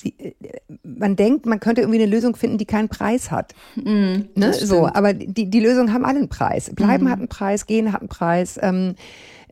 [0.00, 0.32] Sie, äh,
[0.82, 3.54] man denkt, man könnte irgendwie eine Lösung finden, die keinen Preis hat.
[3.74, 4.52] Mm, ne?
[4.54, 6.70] So, aber die, die Lösungen haben alle einen Preis.
[6.74, 7.08] Bleiben mm.
[7.08, 8.58] hat einen Preis, gehen hat einen Preis.
[8.62, 8.94] Ähm,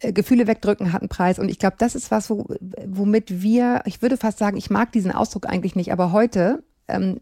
[0.00, 1.38] äh, Gefühle wegdrücken hat einen Preis.
[1.38, 2.46] Und ich glaube, das ist was, wo,
[2.86, 7.20] womit wir, ich würde fast sagen, ich mag diesen Ausdruck eigentlich nicht, aber heute ähm,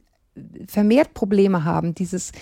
[0.66, 2.32] vermehrt Probleme haben, dieses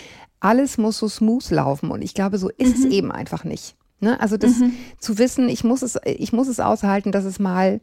[0.40, 1.90] alles muss so smooth laufen.
[1.90, 2.84] Und ich glaube, so ist mhm.
[2.84, 3.76] es eben einfach nicht.
[4.00, 4.18] Ne?
[4.20, 4.72] Also das mhm.
[4.98, 7.80] zu wissen, ich muss es, ich muss es aushalten, dass es mal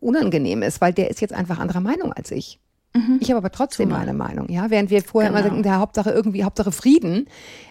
[0.00, 2.60] unangenehm ist, weil der ist jetzt einfach anderer Meinung als ich.
[2.94, 3.18] Mhm.
[3.20, 4.06] Ich habe aber trotzdem Zumal.
[4.06, 4.70] meine Meinung, ja.
[4.70, 5.40] Während wir vorher genau.
[5.40, 7.28] immer denken, der Hauptsache irgendwie, Hauptsache Frieden.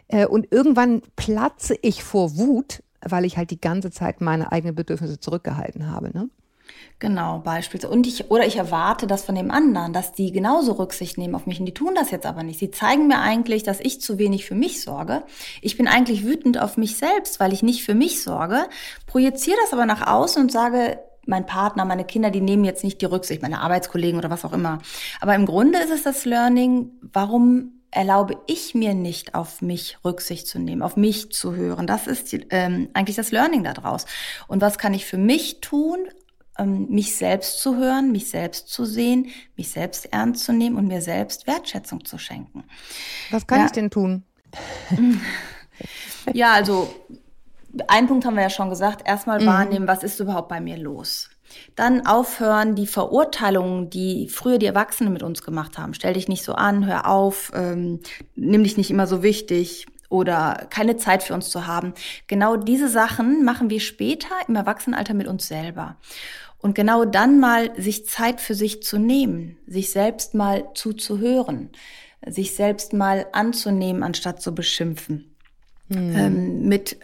[0.07, 4.75] Äh, und irgendwann platze ich vor Wut, weil ich halt die ganze Zeit meine eigenen
[4.75, 6.11] Bedürfnisse zurückgehalten habe.
[6.13, 6.29] Ne?
[6.99, 7.91] Genau, beispielsweise.
[7.91, 11.45] Und ich, oder ich erwarte das von dem anderen, dass die genauso Rücksicht nehmen auf
[11.45, 11.59] mich.
[11.59, 12.59] Und die tun das jetzt aber nicht.
[12.59, 15.23] Sie zeigen mir eigentlich, dass ich zu wenig für mich sorge.
[15.61, 18.67] Ich bin eigentlich wütend auf mich selbst, weil ich nicht für mich sorge,
[19.07, 23.01] projiziere das aber nach außen und sage, mein Partner, meine Kinder, die nehmen jetzt nicht
[23.01, 24.79] die Rücksicht, meine Arbeitskollegen oder was auch immer.
[25.21, 30.47] Aber im Grunde ist es das Learning, warum erlaube ich mir nicht, auf mich Rücksicht
[30.47, 31.87] zu nehmen, auf mich zu hören.
[31.87, 34.05] Das ist ähm, eigentlich das Learning daraus.
[34.47, 35.99] Und was kann ich für mich tun,
[36.57, 40.87] ähm, mich selbst zu hören, mich selbst zu sehen, mich selbst ernst zu nehmen und
[40.87, 42.65] mir selbst Wertschätzung zu schenken.
[43.31, 43.65] Was kann ja.
[43.65, 44.23] ich denn tun?
[46.33, 46.93] ja, also
[47.87, 49.07] ein Punkt haben wir ja schon gesagt.
[49.07, 49.47] Erstmal mhm.
[49.47, 51.29] wahrnehmen, was ist überhaupt bei mir los?
[51.75, 55.93] Dann aufhören, die Verurteilungen, die früher die Erwachsenen mit uns gemacht haben.
[55.93, 57.99] Stell dich nicht so an, hör auf, ähm,
[58.35, 61.93] nimm dich nicht immer so wichtig oder keine Zeit für uns zu haben.
[62.27, 65.97] Genau diese Sachen machen wir später im Erwachsenenalter mit uns selber.
[66.59, 71.69] Und genau dann mal sich Zeit für sich zu nehmen, sich selbst mal zuzuhören,
[72.25, 75.35] sich selbst mal anzunehmen, anstatt zu beschimpfen.
[75.89, 76.15] Mhm.
[76.15, 76.97] Ähm, mit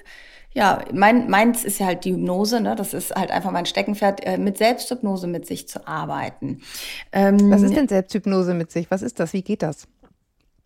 [0.53, 2.75] ja, mein, meins ist ja halt die Hypnose, ne?
[2.75, 6.61] Das ist halt einfach mein Steckenpferd, äh, mit Selbsthypnose mit sich zu arbeiten.
[7.11, 8.91] Ähm, Was ist denn Selbsthypnose mit sich?
[8.91, 9.33] Was ist das?
[9.33, 9.87] Wie geht das?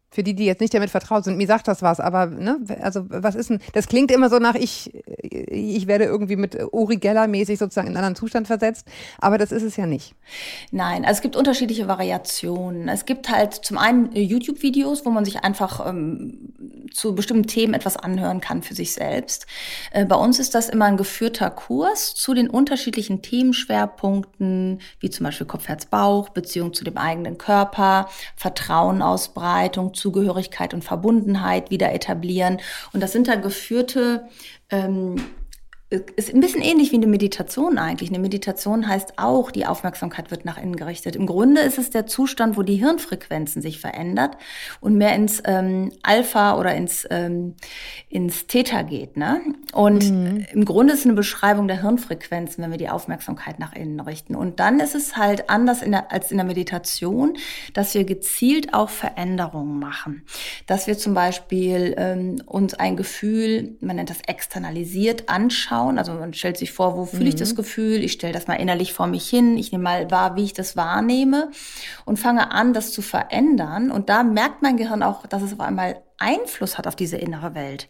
[0.10, 3.06] Für die, die jetzt nicht damit vertraut sind, mir sagt das was, aber ne, also
[3.10, 7.60] was ist denn, das klingt immer so nach, ich, ich werde irgendwie mit Uri Geller-mäßig
[7.60, 8.88] sozusagen in einen anderen Zustand versetzt,
[9.20, 10.15] aber das ist es ja nicht.
[10.72, 12.88] Nein, also es gibt unterschiedliche Variationen.
[12.88, 16.54] Es gibt halt zum einen äh, YouTube-Videos, wo man sich einfach ähm,
[16.91, 19.46] zu bestimmten Themen etwas anhören kann für sich selbst.
[19.91, 25.26] Äh, bei uns ist das immer ein geführter Kurs zu den unterschiedlichen Themenschwerpunkten, wie zum
[25.26, 32.60] Beispiel Kopf, Herz, Bauch, Beziehung zu dem eigenen Körper, Vertrauenausbreitung, Zugehörigkeit und Verbundenheit wieder etablieren.
[32.94, 34.28] Und das sind dann geführte
[34.70, 35.15] ähm,
[36.16, 38.10] ist ein bisschen ähnlich wie eine Meditation eigentlich.
[38.10, 41.16] Eine Meditation heißt auch, die Aufmerksamkeit wird nach innen gerichtet.
[41.16, 44.38] Im Grunde ist es der Zustand, wo die Hirnfrequenzen sich verändert
[44.82, 47.56] und mehr ins ähm, Alpha oder ins, ähm,
[48.10, 49.18] ins Theta geht.
[49.18, 49.42] Ne?
[49.74, 50.46] Und mhm.
[50.52, 54.36] im Grunde ist es eine Beschreibung der Hirnfrequenzen, wenn wir die Aufmerksamkeit nach innen richten.
[54.36, 57.38] Und dann ist es halt anders in der, als in der Meditation,
[57.74, 60.24] dass wir gezielt auch Veränderungen machen.
[60.68, 65.98] Dass wir zum Beispiel ähm, uns ein Gefühl, man nennt das externalisiert, anschauen anschauen.
[65.98, 67.30] Also man stellt sich vor, wo fühle mhm.
[67.30, 67.58] ich das mhm.
[67.58, 68.04] Gefühl?
[68.04, 69.58] Ich stelle das mal innerlich vor mich hin.
[69.58, 71.52] Ich nehme mal wahr, wie ich das wahrnehme
[72.06, 73.91] und fange an, das zu verändern.
[73.91, 77.56] Und da merkt mein Gehirn auch, dass es auf einmal Einfluss hat auf diese innere
[77.56, 77.89] Welt.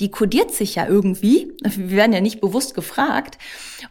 [0.00, 1.52] Die kodiert sich ja irgendwie.
[1.62, 3.38] Wir werden ja nicht bewusst gefragt.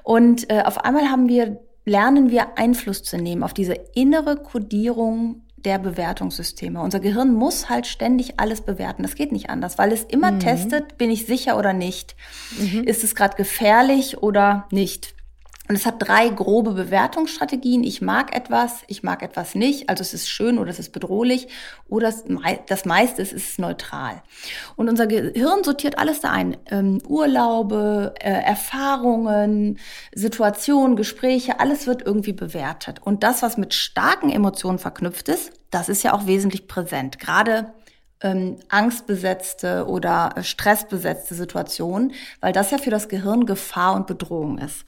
[0.03, 5.46] Und äh, auf einmal haben wir lernen wir Einfluss zu nehmen auf diese innere Kodierung
[5.67, 6.80] der Bewertungssysteme.
[6.80, 9.03] Unser Gehirn muss halt ständig alles bewerten.
[9.03, 10.39] Das geht nicht anders, weil es immer mhm.
[10.39, 12.15] testet, bin ich sicher oder nicht.
[12.58, 12.86] Mhm.
[12.86, 15.13] Ist es gerade gefährlich oder nicht?
[15.67, 17.84] Und es hat drei grobe Bewertungsstrategien.
[17.84, 19.89] Ich mag etwas, ich mag etwas nicht.
[19.89, 21.47] Also es ist schön oder es ist bedrohlich
[21.89, 22.13] oder
[22.67, 24.21] das meiste ist, ist neutral.
[24.75, 26.58] Und unser Gehirn sortiert alles da ein.
[26.71, 29.77] Ähm, Urlaube, äh, Erfahrungen,
[30.13, 33.01] Situationen, Gespräche, alles wird irgendwie bewertet.
[33.03, 37.19] Und das, was mit starken Emotionen verknüpft ist, das ist ja auch wesentlich präsent.
[37.19, 37.73] Gerade
[38.21, 44.58] ähm, angstbesetzte oder äh, stressbesetzte Situationen, weil das ja für das Gehirn Gefahr und Bedrohung
[44.58, 44.86] ist.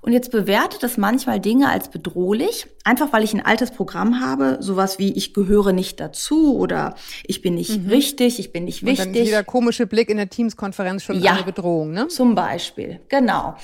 [0.00, 4.58] Und jetzt bewertet es manchmal Dinge als bedrohlich, einfach weil ich ein altes Programm habe,
[4.60, 6.94] sowas wie ich gehöre nicht dazu oder
[7.24, 7.88] ich bin nicht mhm.
[7.88, 9.06] richtig, ich bin nicht wichtig.
[9.06, 12.08] Und dann jeder komische Blick in der Teams-Konferenz schon ja, eine Bedrohung, ne?
[12.08, 13.56] Zum Beispiel, genau.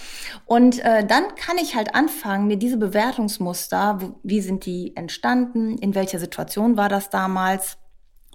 [0.45, 5.79] Und äh, dann kann ich halt anfangen, mir diese Bewertungsmuster, wo, wie sind die entstanden,
[5.79, 7.79] in welcher Situation war das damals,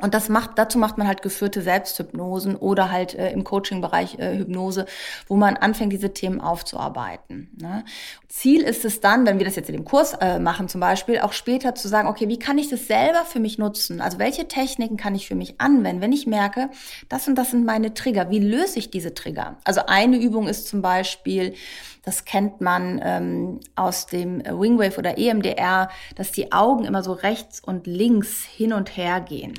[0.02, 4.40] und das macht, dazu macht man halt geführte Selbsthypnosen oder halt äh, im Coaching-Bereich äh,
[4.40, 4.88] Hypnose,
[5.28, 7.52] wo man anfängt, diese Themen aufzuarbeiten.
[7.62, 7.86] Ne?
[8.28, 11.20] Ziel ist es dann, wenn wir das jetzt in dem Kurs äh, machen zum Beispiel,
[11.20, 14.02] auch später zu sagen, okay, wie kann ich das selber für mich nutzen?
[14.02, 16.72] Also welche Techniken kann ich für mich anwenden, wenn ich merke,
[17.08, 18.32] das und das sind meine Trigger?
[18.32, 19.58] Wie löse ich diese Trigger?
[19.64, 21.54] Also eine Übung ist zum Beispiel,
[22.02, 27.60] das kennt man ähm, aus dem Wingwave oder EMDR, dass die Augen immer so rechts
[27.60, 29.54] und links hin und her gehen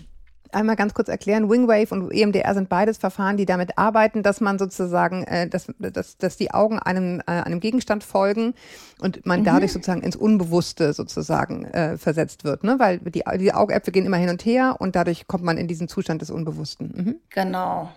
[0.54, 4.58] einmal ganz kurz erklären, Wingwave und EMDR sind beides Verfahren, die damit arbeiten, dass man
[4.58, 8.54] sozusagen, äh, dass, dass, dass die Augen einem, äh, einem Gegenstand folgen
[9.00, 9.44] und man mhm.
[9.44, 12.78] dadurch sozusagen ins Unbewusste sozusagen äh, versetzt wird, ne?
[12.78, 15.88] weil die, die Augäpfel gehen immer hin und her und dadurch kommt man in diesen
[15.88, 16.92] Zustand des Unbewussten.
[16.94, 17.14] Mhm.
[17.30, 17.90] Genau.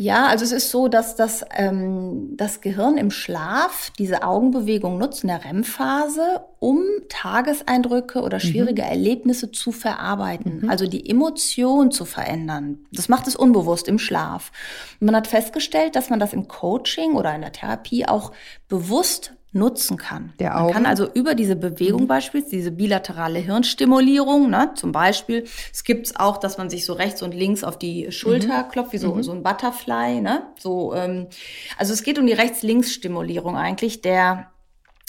[0.00, 5.24] Ja, also es ist so, dass das, ähm, das Gehirn im Schlaf diese Augenbewegung nutzt
[5.24, 8.88] in der REM-Phase, um Tageseindrücke oder schwierige mhm.
[8.88, 10.70] Erlebnisse zu verarbeiten, mhm.
[10.70, 12.78] also die Emotion zu verändern.
[12.92, 14.52] Das macht es unbewusst im Schlaf.
[15.00, 18.30] Und man hat festgestellt, dass man das im Coaching oder in der Therapie auch
[18.68, 20.34] bewusst nutzen kann.
[20.38, 20.66] Der Augen.
[20.66, 22.08] Man kann also über diese Bewegung mhm.
[22.08, 27.22] beispielsweise, diese bilaterale Hirnstimulierung, ne, zum Beispiel, es gibt auch, dass man sich so rechts
[27.22, 28.68] und links auf die Schulter mhm.
[28.68, 29.22] klopft, wie so, mhm.
[29.22, 30.42] so ein Butterfly, ne?
[30.58, 31.28] So, ähm,
[31.78, 34.50] also es geht um die Rechts-Links-Stimulierung eigentlich der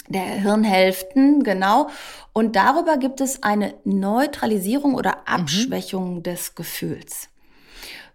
[0.08, 1.88] der Hirnhälften, genau.
[2.32, 5.42] Und darüber gibt es eine Neutralisierung oder mhm.
[5.42, 7.28] Abschwächung des Gefühls.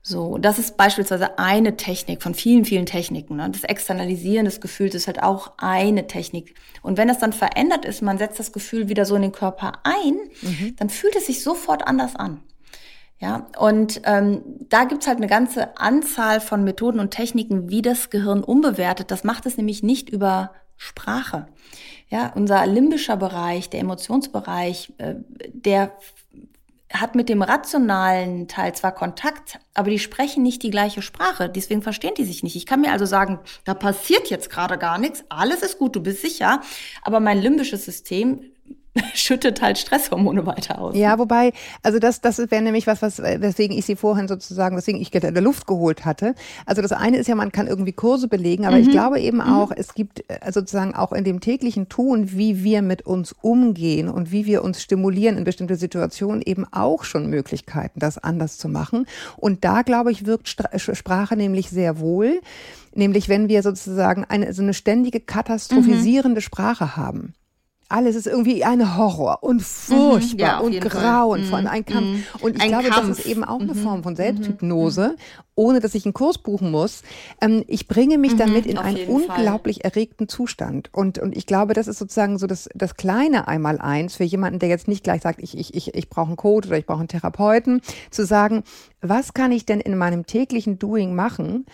[0.08, 3.38] So, das ist beispielsweise eine Technik von vielen, vielen Techniken.
[3.38, 3.50] Ne?
[3.50, 6.54] Das Externalisieren des Gefühls ist halt auch eine Technik.
[6.84, 9.80] Und wenn das dann verändert ist, man setzt das Gefühl wieder so in den Körper
[9.84, 10.14] ein,
[10.44, 10.76] mhm.
[10.76, 12.44] dann fühlt es sich sofort anders an.
[13.20, 18.12] Ja, und ähm, da gibt's halt eine ganze Anzahl von Methoden und Techniken, wie das
[18.12, 19.10] Gehirn umbewertet.
[19.10, 21.48] Das macht es nämlich nicht über Sprache.
[22.10, 25.16] Ja, unser limbischer Bereich, der Emotionsbereich, äh,
[25.52, 25.94] der
[26.94, 31.50] hat mit dem rationalen Teil zwar Kontakt, aber die sprechen nicht die gleiche Sprache.
[31.50, 32.56] Deswegen verstehen die sich nicht.
[32.56, 35.24] Ich kann mir also sagen, da passiert jetzt gerade gar nichts.
[35.30, 36.62] Alles ist gut, du bist sicher.
[37.02, 38.52] Aber mein limbisches System
[39.14, 40.96] schüttet halt Stresshormone weiter aus.
[40.96, 41.52] Ja, wobei,
[41.84, 45.34] also das, das wäre nämlich was, was, weswegen ich sie vorhin sozusagen, weswegen ich in
[45.34, 46.36] der Luft geholt hatte.
[46.66, 48.84] Also das eine ist ja, man kann irgendwie Kurse belegen, aber mhm.
[48.84, 49.54] ich glaube eben mhm.
[49.54, 54.10] auch, es gibt äh, sozusagen auch in dem täglichen Tun, wie wir mit uns umgehen
[54.10, 58.70] und wie wir uns stimulieren in bestimmte Situationen eben auch schon Möglichkeiten, das anders zu
[58.70, 59.08] machen.
[59.36, 62.40] Und da, glaube ich, wirkt Sprache nämlich sehr wohl.
[62.94, 66.44] Nämlich, wenn wir sozusagen eine, so eine ständige katastrophisierende mhm.
[66.44, 67.34] Sprache haben
[67.88, 72.06] alles ist irgendwie ein Horror und furchtbar mhm, ja, und grauenvoll mhm, ein Kampf.
[72.08, 72.24] Mhm.
[72.42, 73.10] Und ich ein glaube, Kampf.
[73.10, 75.44] das ist eben auch eine mhm, Form von mhm, Selbsthypnose, mhm.
[75.54, 77.04] ohne dass ich einen Kurs buchen muss.
[77.42, 79.92] Ähm, ich bringe mich damit in einen unglaublich Fall.
[79.92, 80.90] erregten Zustand.
[80.94, 84.70] Und, und ich glaube, das ist sozusagen so das, das kleine Einmaleins für jemanden, der
[84.70, 87.08] jetzt nicht gleich sagt, ich, ich, ich, ich brauche einen Coach oder ich brauche einen
[87.08, 88.64] Therapeuten, zu sagen,
[89.02, 91.66] was kann ich denn in meinem täglichen Doing machen,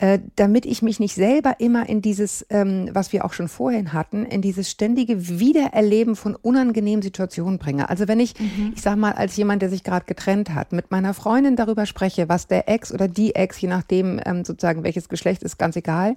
[0.00, 3.92] äh, damit ich mich nicht selber immer in dieses, ähm, was wir auch schon vorhin
[3.92, 7.90] hatten, in dieses ständige Wiedererleben von unangenehmen Situationen bringe.
[7.90, 8.72] Also wenn ich, mhm.
[8.74, 12.30] ich sag mal, als jemand, der sich gerade getrennt hat, mit meiner Freundin darüber spreche,
[12.30, 16.14] was der Ex oder die Ex, je nachdem ähm, sozusagen welches Geschlecht ist, ganz egal,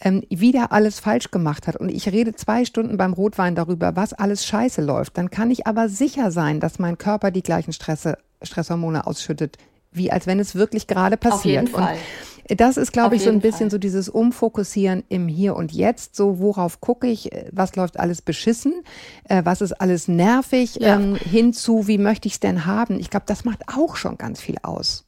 [0.00, 4.14] ähm, wieder alles falsch gemacht hat und ich rede zwei Stunden beim Rotwein darüber, was
[4.14, 8.18] alles scheiße läuft, dann kann ich aber sicher sein, dass mein Körper die gleichen Stresse,
[8.42, 9.58] Stresshormone ausschüttet,
[9.92, 11.68] wie als wenn es wirklich gerade passiert.
[11.68, 11.96] Auf jeden Fall.
[12.56, 13.70] Das ist, glaube ich, so ein bisschen Fall.
[13.70, 16.16] so dieses Umfokussieren im Hier und Jetzt.
[16.16, 17.30] So, worauf gucke ich?
[17.50, 18.82] Was läuft alles beschissen?
[19.28, 20.76] Äh, was ist alles nervig?
[20.80, 20.96] Ja.
[20.96, 22.98] Ähm, hinzu, wie möchte ich es denn haben?
[22.98, 25.04] Ich glaube, das macht auch schon ganz viel aus.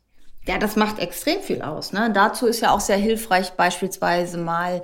[0.46, 1.92] Ja, das macht extrem viel aus.
[1.92, 2.10] Ne?
[2.12, 4.82] Dazu ist ja auch sehr hilfreich, beispielsweise mal Äh,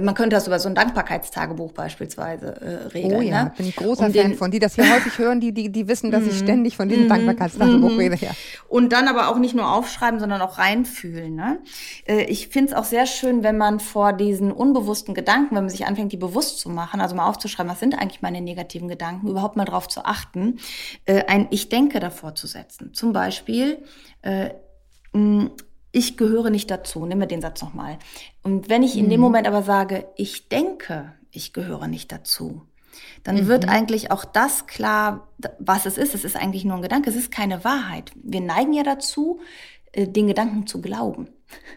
[0.00, 3.14] man könnte das über so ein Dankbarkeitstagebuch beispielsweise äh, regeln.
[3.14, 3.52] Oh ja, ne?
[3.56, 4.50] bin ich großer um Fan von.
[4.50, 6.44] Die das hier häufig hören, die, die, die wissen, dass ich mhm.
[6.44, 7.08] ständig von diesem mhm.
[7.08, 8.16] Dankbarkeitstagebuch rede.
[8.20, 8.30] Ja.
[8.68, 11.34] Und dann aber auch nicht nur aufschreiben, sondern auch reinfühlen.
[11.34, 11.58] Ne?
[12.06, 15.70] Äh, ich finde es auch sehr schön, wenn man vor diesen unbewussten Gedanken, wenn man
[15.70, 19.28] sich anfängt, die bewusst zu machen, also mal aufzuschreiben, was sind eigentlich meine negativen Gedanken,
[19.28, 20.58] überhaupt mal drauf zu achten,
[21.06, 22.92] äh, ein Ich denke davor zu setzen.
[22.92, 23.78] Zum Beispiel,
[24.22, 24.50] äh,
[25.92, 27.06] ich gehöre nicht dazu.
[27.06, 27.98] Nimm mir den Satz nochmal.
[28.42, 29.24] Und wenn ich in dem mhm.
[29.26, 32.62] Moment aber sage, ich denke, ich gehöre nicht dazu,
[33.24, 33.46] dann mhm.
[33.46, 36.14] wird eigentlich auch das klar, was es ist.
[36.14, 38.12] Es ist eigentlich nur ein Gedanke, es ist keine Wahrheit.
[38.16, 39.40] Wir neigen ja dazu,
[39.92, 41.28] äh, den Gedanken zu glauben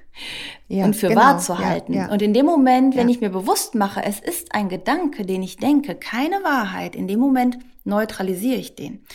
[0.67, 1.93] ja, und für genau, wahr zu halten.
[1.93, 2.11] Ja, ja.
[2.11, 5.57] Und in dem Moment, wenn ich mir bewusst mache, es ist ein Gedanke, den ich
[5.57, 9.05] denke, keine Wahrheit, in dem Moment neutralisiere ich den.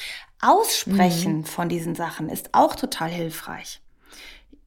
[0.41, 1.45] Aussprechen mhm.
[1.45, 3.81] von diesen Sachen ist auch total hilfreich.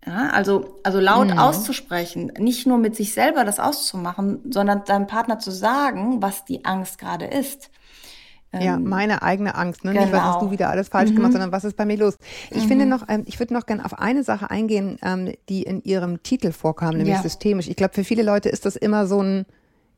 [0.05, 1.39] Ja, also, also laut mhm.
[1.39, 6.63] auszusprechen, nicht nur mit sich selber das auszumachen, sondern deinem Partner zu sagen, was die
[6.63, 7.69] Angst gerade ist.
[8.53, 9.91] Ja, ähm, meine eigene Angst, ne?
[9.91, 10.05] Genau.
[10.05, 10.51] Nicht, was hast du genau.
[10.51, 11.17] wieder alles falsch mhm.
[11.17, 12.17] gemacht, sondern was ist bei mir los?
[12.49, 12.67] Ich mhm.
[12.67, 16.23] finde noch, ähm, ich würde noch gerne auf eine Sache eingehen, ähm, die in ihrem
[16.23, 17.21] Titel vorkam, nämlich ja.
[17.21, 17.67] systemisch.
[17.67, 19.45] Ich glaube, für viele Leute ist das immer so ein,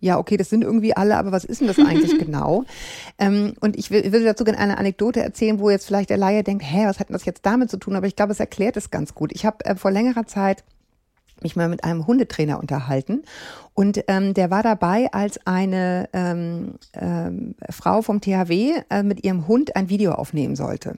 [0.02, 2.66] ja, okay, das sind irgendwie alle, aber was ist denn das eigentlich genau?
[3.18, 6.44] Ähm, und ich will, will dazu gerne eine Anekdote erzählen, wo jetzt vielleicht der Laie
[6.44, 7.96] denkt, hä, was hat denn das jetzt damit zu tun?
[7.96, 9.32] Aber ich glaube, es erklärt es ganz gut.
[9.34, 10.64] Ich habe äh, vor längerer Zeit
[11.42, 13.24] mich mal mit einem Hundetrainer unterhalten
[13.74, 19.48] und ähm, der war dabei, als eine ähm, ähm, Frau vom THW äh, mit ihrem
[19.48, 20.98] Hund ein Video aufnehmen sollte.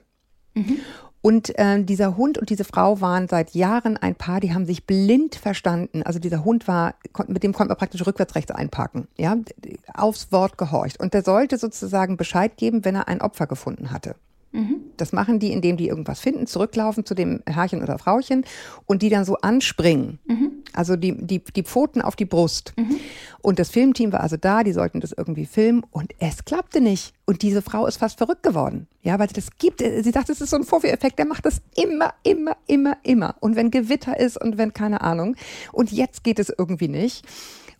[0.54, 0.78] Mhm.
[1.24, 4.84] Und äh, dieser Hund und diese Frau waren seit Jahren ein Paar, die haben sich
[4.84, 6.02] blind verstanden.
[6.02, 6.96] Also dieser Hund war,
[7.28, 9.34] mit dem konnte man praktisch rückwärts rechts einparken, ja,
[9.94, 11.00] aufs Wort gehorcht.
[11.00, 14.16] Und der sollte sozusagen Bescheid geben, wenn er ein Opfer gefunden hatte.
[14.54, 14.76] Mhm.
[14.96, 18.44] Das machen die, indem die irgendwas finden, zurücklaufen zu dem Herrchen oder Frauchen
[18.86, 20.20] und die dann so anspringen.
[20.26, 20.52] Mhm.
[20.72, 22.72] Also die, die, die Pfoten auf die Brust.
[22.76, 23.00] Mhm.
[23.42, 27.14] Und das Filmteam war also da, die sollten das irgendwie filmen und es klappte nicht.
[27.26, 28.86] Und diese Frau ist fast verrückt geworden.
[29.02, 29.80] Ja, weil sie das gibt.
[29.80, 33.34] Sie dachte, es ist so ein Vorführeffekt, der macht das immer, immer, immer, immer.
[33.40, 35.34] Und wenn Gewitter ist und wenn keine Ahnung.
[35.72, 37.26] Und jetzt geht es irgendwie nicht.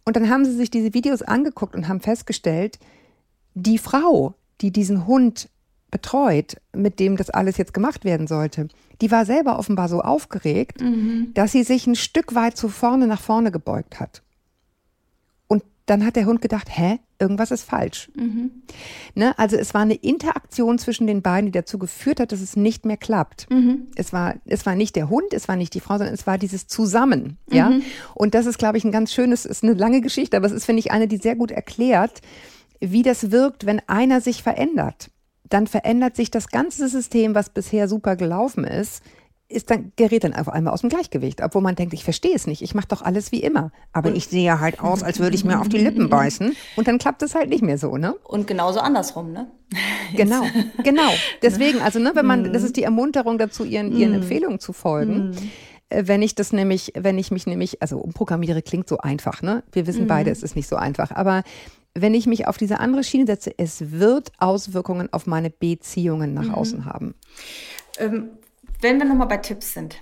[0.05, 2.81] Und dann haben sie sich diese Videos angeguckt und haben festgestellt,
[3.55, 5.49] die Frau, die diesen Hund
[5.95, 8.67] betreut, mit dem das alles jetzt gemacht werden sollte,
[9.01, 11.31] die war selber offenbar so aufgeregt, mhm.
[11.35, 14.25] dass sie sich ein Stück weit zu vorne nach vorne gebeugt hat.
[15.47, 18.11] Und dann hat der Hund gedacht, hä, irgendwas ist falsch.
[18.17, 18.65] Mhm.
[19.15, 19.39] Ne?
[19.39, 22.85] Also es war eine Interaktion zwischen den beiden, die dazu geführt hat, dass es nicht
[22.85, 23.49] mehr klappt.
[23.49, 23.87] Mhm.
[23.95, 26.39] Es war, es war nicht der Hund, es war nicht die Frau, sondern es war
[26.39, 27.39] dieses Zusammen.
[27.49, 27.71] Ja.
[27.71, 27.83] Mhm.
[28.17, 30.65] Und das ist, glaube ich, ein ganz schönes, ist eine lange Geschichte, aber es ist,
[30.65, 32.21] finde ich, eine, die sehr gut erklärt,
[32.81, 35.11] wie das wirkt, wenn einer sich verändert
[35.49, 39.03] dann verändert sich das ganze System, was bisher super gelaufen ist,
[39.49, 42.47] ist dann gerät dann auf einmal aus dem Gleichgewicht, obwohl man denkt, ich verstehe es
[42.47, 45.37] nicht, ich mache doch alles wie immer, aber und ich sehe halt aus, als würde
[45.37, 48.15] ich mir auf die Lippen beißen und dann klappt es halt nicht mehr so, ne?
[48.25, 49.51] Und genauso andersrum, ne?
[50.17, 50.43] Genau,
[50.83, 51.11] genau.
[51.43, 54.17] Deswegen, also ne, wenn man, das ist die Ermunterung dazu, ihren, ihren mm.
[54.17, 55.31] Empfehlungen zu folgen.
[55.31, 55.35] Mm.
[55.89, 59.65] Äh, wenn ich das nämlich, wenn ich mich nämlich, also umprogrammiere klingt so einfach, ne?
[59.73, 61.43] Wir wissen beide, es ist nicht so einfach, aber
[61.95, 66.45] wenn ich mich auf diese andere Schiene setze, es wird Auswirkungen auf meine Beziehungen nach
[66.49, 66.55] mhm.
[66.55, 67.15] außen haben.
[67.99, 68.31] Ähm,
[68.81, 69.97] wenn wir nochmal bei Tipps sind.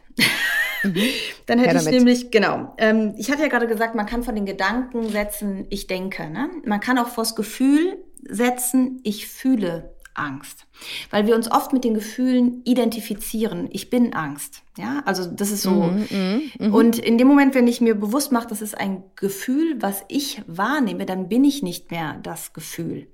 [0.83, 0.96] Mhm.
[1.46, 4.35] Dann hätte ja, ich nämlich, genau, ähm, ich hatte ja gerade gesagt, man kann von
[4.35, 6.28] den Gedanken setzen, ich denke.
[6.28, 6.50] Ne?
[6.64, 10.66] Man kann auch vors Gefühl setzen, ich fühle Angst.
[11.11, 13.68] Weil wir uns oft mit den Gefühlen identifizieren.
[13.70, 14.62] Ich bin Angst.
[14.79, 15.70] Ja, also das ist so.
[15.70, 16.75] Mm, mm, mm.
[16.75, 20.42] Und in dem Moment, wenn ich mir bewusst mache, das ist ein Gefühl, was ich
[20.46, 23.07] wahrnehme, dann bin ich nicht mehr das Gefühl.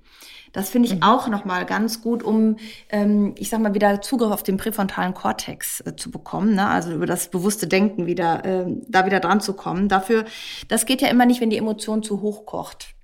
[0.51, 1.03] Das finde ich mhm.
[1.03, 2.57] auch nochmal ganz gut, um,
[2.89, 6.67] ähm, ich sag mal, wieder Zugriff auf den präfrontalen Kortex äh, zu bekommen, ne?
[6.67, 9.89] also über das bewusste Denken wieder, äh, da wieder dran zu kommen.
[9.89, 10.25] Dafür,
[10.67, 12.95] das geht ja immer nicht, wenn die Emotion zu hoch kocht.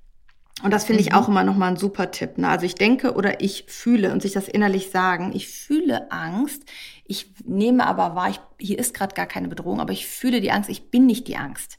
[0.63, 1.15] Und das finde ich mhm.
[1.15, 2.37] auch immer nochmal ein super Tipp.
[2.37, 2.47] Ne?
[2.47, 6.63] Also ich denke oder ich fühle und sich das innerlich sagen, ich fühle Angst,
[7.05, 10.51] ich nehme aber wahr, ich, hier ist gerade gar keine Bedrohung, aber ich fühle die
[10.51, 11.77] Angst, ich bin nicht die Angst.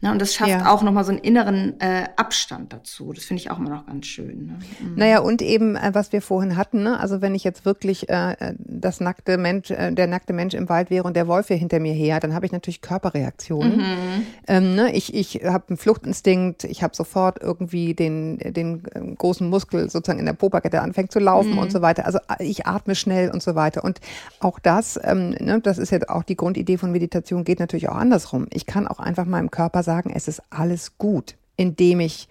[0.00, 0.12] Ne?
[0.12, 0.72] Und das schafft ja.
[0.72, 3.12] auch nochmal so einen inneren äh, Abstand dazu.
[3.12, 4.46] Das finde ich auch immer noch ganz schön.
[4.46, 4.58] Ne?
[4.80, 4.94] Mhm.
[4.96, 7.00] Naja, und eben, äh, was wir vorhin hatten, ne?
[7.00, 10.90] also wenn ich jetzt wirklich äh, das nackte Mensch, äh, der nackte Mensch im Wald
[10.90, 13.78] wäre und der Wolf hier hinter mir her, dann habe ich natürlich Körperreaktionen.
[13.78, 14.26] Mhm.
[14.46, 14.92] Ähm, ne?
[14.94, 20.20] Ich, ich habe einen Fluchtinstinkt, ich habe sofort irgendwie den, den äh, großen Muskel sozusagen
[20.20, 21.58] in der Popacke, der anfängt zu laufen mhm.
[21.58, 22.06] und so weiter.
[22.06, 23.84] Also äh, ich atme schnell und so weiter.
[23.84, 24.00] Und
[24.40, 27.96] auch das, ähm, ne, das ist ja auch die Grundidee von Meditation, geht natürlich auch
[27.96, 28.46] andersrum.
[28.50, 32.28] Ich kann auch einfach meinem Körper sagen, es ist alles gut, indem ich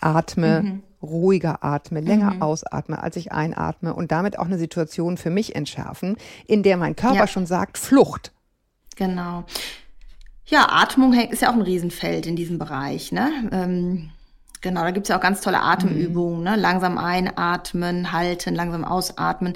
[0.00, 0.82] atme, mhm.
[1.02, 2.42] ruhiger atme, länger mhm.
[2.42, 6.96] ausatme, als ich einatme und damit auch eine Situation für mich entschärfen, in der mein
[6.96, 7.26] Körper ja.
[7.26, 8.32] schon sagt, Flucht.
[8.96, 9.44] Genau.
[10.46, 13.12] Ja, Atmung ist ja auch ein Riesenfeld in diesem Bereich.
[13.12, 13.30] Ne?
[13.50, 14.10] Ähm,
[14.64, 16.44] Genau, da gibt's ja auch ganz tolle Atemübungen, mhm.
[16.44, 16.56] ne?
[16.56, 19.52] Langsam einatmen, halten, langsam ausatmen.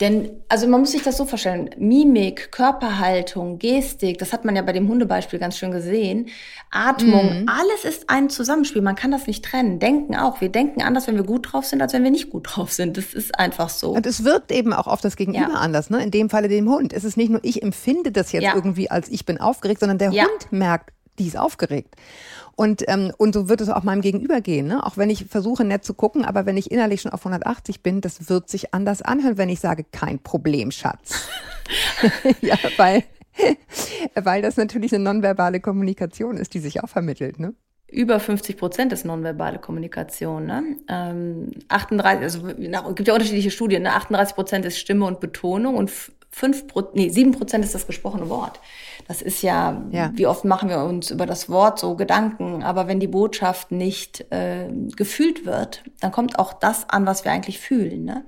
[0.00, 4.62] Denn, also man muss sich das so vorstellen, Mimik, Körperhaltung, Gestik, das hat man ja
[4.62, 6.28] bei dem Hundebeispiel ganz schön gesehen.
[6.70, 7.48] Atmung, mhm.
[7.50, 8.80] alles ist ein Zusammenspiel.
[8.80, 9.78] Man kann das nicht trennen.
[9.78, 10.40] Denken auch.
[10.40, 12.96] Wir denken anders, wenn wir gut drauf sind, als wenn wir nicht gut drauf sind.
[12.96, 13.90] Das ist einfach so.
[13.90, 15.60] Und es wirkt eben auch auf das Gegenüber ja.
[15.60, 16.02] anders, ne?
[16.02, 16.94] In dem Falle dem Hund.
[16.94, 18.54] Es ist nicht nur, ich empfinde das jetzt ja.
[18.54, 20.24] irgendwie als ich bin aufgeregt, sondern der ja.
[20.24, 21.94] Hund merkt, die ist aufgeregt.
[22.56, 24.66] Und, ähm, und so wird es auch meinem Gegenüber gehen.
[24.66, 24.84] Ne?
[24.84, 28.00] Auch wenn ich versuche, nett zu gucken, aber wenn ich innerlich schon auf 180 bin,
[28.00, 31.28] das wird sich anders anhören, wenn ich sage, kein Problem, Schatz.
[32.40, 33.04] ja, weil,
[34.14, 37.38] weil das natürlich eine nonverbale Kommunikation ist, die sich auch vermittelt.
[37.38, 37.54] Ne?
[37.88, 40.46] über 50 Prozent ist nonverbale Kommunikation.
[40.46, 40.76] Ne?
[40.88, 42.56] Ähm, 38, also es
[42.94, 43.84] gibt ja unterschiedliche Studien.
[43.84, 43.92] Ne?
[43.92, 45.90] 38 Prozent ist Stimme und Betonung und
[46.30, 48.60] 5, nee, 7 Prozent ist das gesprochene Wort.
[49.08, 52.88] Das ist ja, ja, wie oft machen wir uns über das Wort so Gedanken, aber
[52.88, 57.60] wenn die Botschaft nicht äh, gefühlt wird, dann kommt auch das an, was wir eigentlich
[57.60, 58.24] fühlen, ne?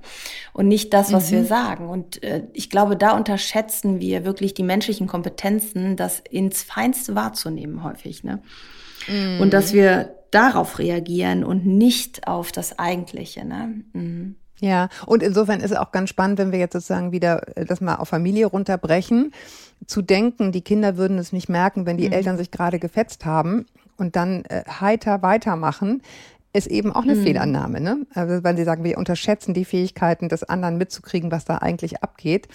[0.53, 1.35] Und nicht das, was mhm.
[1.35, 1.89] wir sagen.
[1.89, 7.83] Und äh, ich glaube, da unterschätzen wir wirklich die menschlichen Kompetenzen, das ins Feinste wahrzunehmen
[7.83, 8.41] häufig, ne?
[9.07, 9.41] Mhm.
[9.41, 13.81] Und dass wir darauf reagieren und nicht auf das Eigentliche, ne?
[13.93, 14.35] Mhm.
[14.61, 17.81] Ja, und insofern ist es auch ganz spannend, wenn wir jetzt sozusagen wieder äh, das
[17.81, 19.31] mal auf Familie runterbrechen,
[19.85, 22.13] zu denken, die Kinder würden es nicht merken, wenn die mhm.
[22.13, 23.65] Eltern sich gerade gefetzt haben
[23.97, 26.01] und dann äh, heiter weitermachen,
[26.53, 27.23] ist eben auch eine mhm.
[27.23, 27.81] Fehlannahme.
[27.81, 28.05] Ne?
[28.13, 32.47] Also wenn Sie sagen, wir unterschätzen die Fähigkeiten des anderen mitzukriegen, was da eigentlich abgeht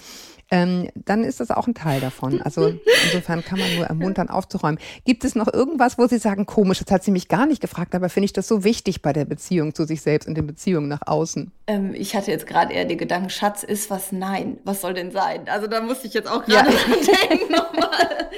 [0.51, 2.41] ähm, dann ist das auch ein Teil davon.
[2.41, 2.73] Also
[3.05, 4.79] insofern kann man nur ermuntern, aufzuräumen.
[5.03, 7.95] Gibt es noch irgendwas, wo Sie sagen, komisch, das hat sie mich gar nicht gefragt,
[7.95, 10.87] aber finde ich das so wichtig bei der Beziehung zu sich selbst und den Beziehungen
[10.87, 11.51] nach außen?
[11.67, 15.11] Ähm, ich hatte jetzt gerade eher den Gedanken, Schatz ist was, nein, was soll denn
[15.11, 15.49] sein?
[15.49, 17.27] Also da musste ich jetzt auch gerade ja.
[17.29, 18.29] denken nochmal.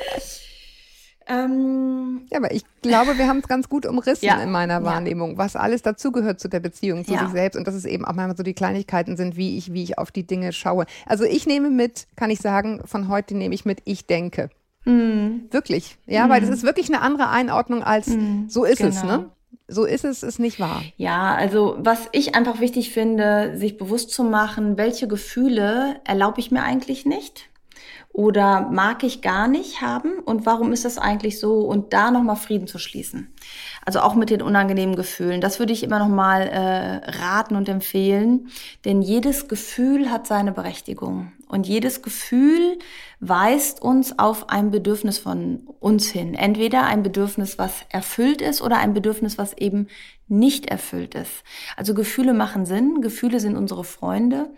[1.29, 5.31] Ähm, ja, aber ich glaube, wir haben es ganz gut umrissen ja, in meiner Wahrnehmung,
[5.31, 5.37] ja.
[5.37, 7.19] was alles dazugehört zu der Beziehung zu ja.
[7.19, 9.83] sich selbst und dass es eben auch manchmal so die Kleinigkeiten sind, wie ich, wie
[9.83, 10.85] ich auf die Dinge schaue.
[11.05, 14.49] Also ich nehme mit, kann ich sagen, von heute nehme ich mit, ich denke.
[14.85, 15.47] Mhm.
[15.51, 15.97] Wirklich.
[16.05, 16.29] Ja, mhm.
[16.29, 18.45] weil das ist wirklich eine andere Einordnung als mhm.
[18.47, 18.89] so ist genau.
[18.89, 19.29] es, ne?
[19.69, 20.81] So ist es, ist nicht wahr.
[20.95, 26.51] Ja, also was ich einfach wichtig finde, sich bewusst zu machen, welche Gefühle erlaube ich
[26.51, 27.49] mir eigentlich nicht
[28.17, 32.35] oder mag ich gar nicht haben und warum ist das eigentlich so und da nochmal
[32.35, 33.31] Frieden zu schließen.
[33.85, 35.41] Also auch mit den unangenehmen Gefühlen.
[35.41, 38.49] Das würde ich immer nochmal äh, raten und empfehlen,
[38.85, 42.77] denn jedes Gefühl hat seine Berechtigung und jedes Gefühl
[43.19, 46.33] weist uns auf ein Bedürfnis von uns hin.
[46.35, 49.87] Entweder ein Bedürfnis, was erfüllt ist oder ein Bedürfnis, was eben
[50.29, 51.43] nicht erfüllt ist.
[51.77, 54.49] Also Gefühle machen Sinn, Gefühle sind unsere Freunde.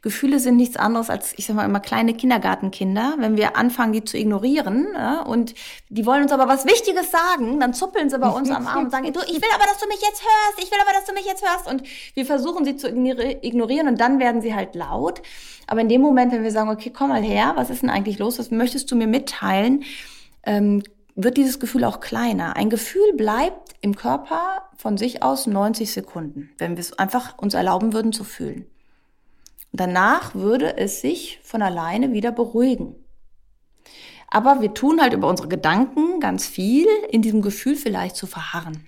[0.00, 3.16] Gefühle sind nichts anderes als, ich sag mal immer, kleine Kindergartenkinder.
[3.18, 5.54] Wenn wir anfangen, die zu ignorieren ja, und
[5.90, 8.90] die wollen uns aber was Wichtiges sagen, dann zuppeln sie bei uns am Arm und
[8.90, 11.12] sagen, du, ich will aber, dass du mich jetzt hörst, ich will aber, dass du
[11.12, 11.66] mich jetzt hörst.
[11.66, 11.82] Und
[12.14, 15.22] wir versuchen sie zu ignorieren und dann werden sie halt laut.
[15.66, 18.18] Aber in dem Moment, wenn wir sagen, okay, komm mal her, was ist denn eigentlich
[18.18, 19.84] los, was möchtest du mir mitteilen,
[20.44, 20.82] ähm,
[21.14, 22.56] wird dieses Gefühl auch kleiner.
[22.56, 27.54] Ein Gefühl bleibt im Körper von sich aus 90 Sekunden, wenn wir es einfach uns
[27.54, 28.66] erlauben würden zu fühlen.
[29.72, 32.94] Und danach würde es sich von alleine wieder beruhigen.
[34.30, 38.84] Aber wir tun halt über unsere Gedanken ganz viel, in diesem Gefühl vielleicht zu verharren.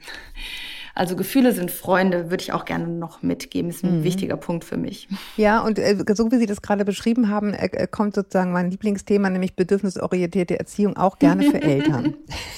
[0.94, 3.70] Also Gefühle sind Freunde, würde ich auch gerne noch mitgeben.
[3.70, 4.04] Ist ein mhm.
[4.04, 5.08] wichtiger Punkt für mich.
[5.36, 9.30] Ja, und äh, so wie Sie das gerade beschrieben haben, äh, kommt sozusagen mein Lieblingsthema,
[9.30, 12.16] nämlich bedürfnisorientierte Erziehung, auch gerne für Eltern.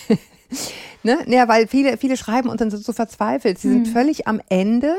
[1.02, 1.18] ne?
[1.26, 3.58] Ja, weil viele, viele schreiben und dann sind so verzweifelt.
[3.58, 3.92] Sie sind mhm.
[3.92, 4.96] völlig am Ende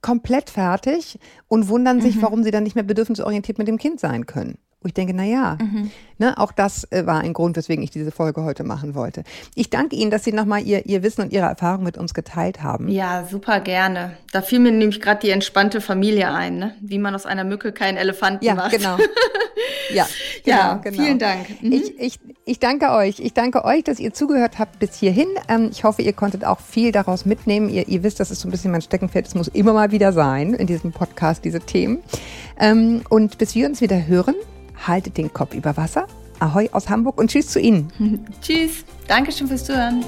[0.00, 1.18] komplett fertig
[1.48, 2.22] und wundern sich, mhm.
[2.22, 4.58] warum sie dann nicht mehr bedürfnisorientiert mit dem Kind sein können.
[4.80, 5.90] Wo ich denke, na ja, mhm.
[6.18, 9.24] ne, auch das äh, war ein Grund, weswegen ich diese Folge heute machen wollte.
[9.56, 12.62] Ich danke Ihnen, dass Sie nochmal Ihr, Ihr Wissen und Ihre Erfahrung mit uns geteilt
[12.62, 12.86] haben.
[12.86, 14.12] Ja, super gerne.
[14.30, 16.74] Da fiel mir nämlich gerade die entspannte Familie ein, ne?
[16.80, 18.70] wie man aus einer Mücke keinen Elefanten ja, macht.
[18.70, 18.98] Genau.
[19.92, 20.06] ja,
[20.44, 21.02] genau, ja, genau.
[21.02, 21.60] vielen Dank.
[21.60, 21.72] Mhm.
[21.72, 23.18] Ich, ich, ich danke euch.
[23.18, 25.26] Ich danke euch, dass ihr zugehört habt bis hierhin.
[25.48, 27.68] Ähm, ich hoffe, ihr konntet auch viel daraus mitnehmen.
[27.68, 29.26] Ihr, ihr wisst, das ist so ein bisschen mein Steckenpferd.
[29.26, 31.98] Es muss immer mal wieder sein in diesem Podcast, diese Themen.
[32.60, 34.36] Ähm, und bis wir uns wieder hören,
[34.86, 36.06] haltet den Kopf über Wasser.
[36.40, 37.92] Ahoi aus Hamburg und tschüss zu Ihnen.
[38.42, 38.84] tschüss.
[39.06, 40.04] Dankeschön fürs Zuhören.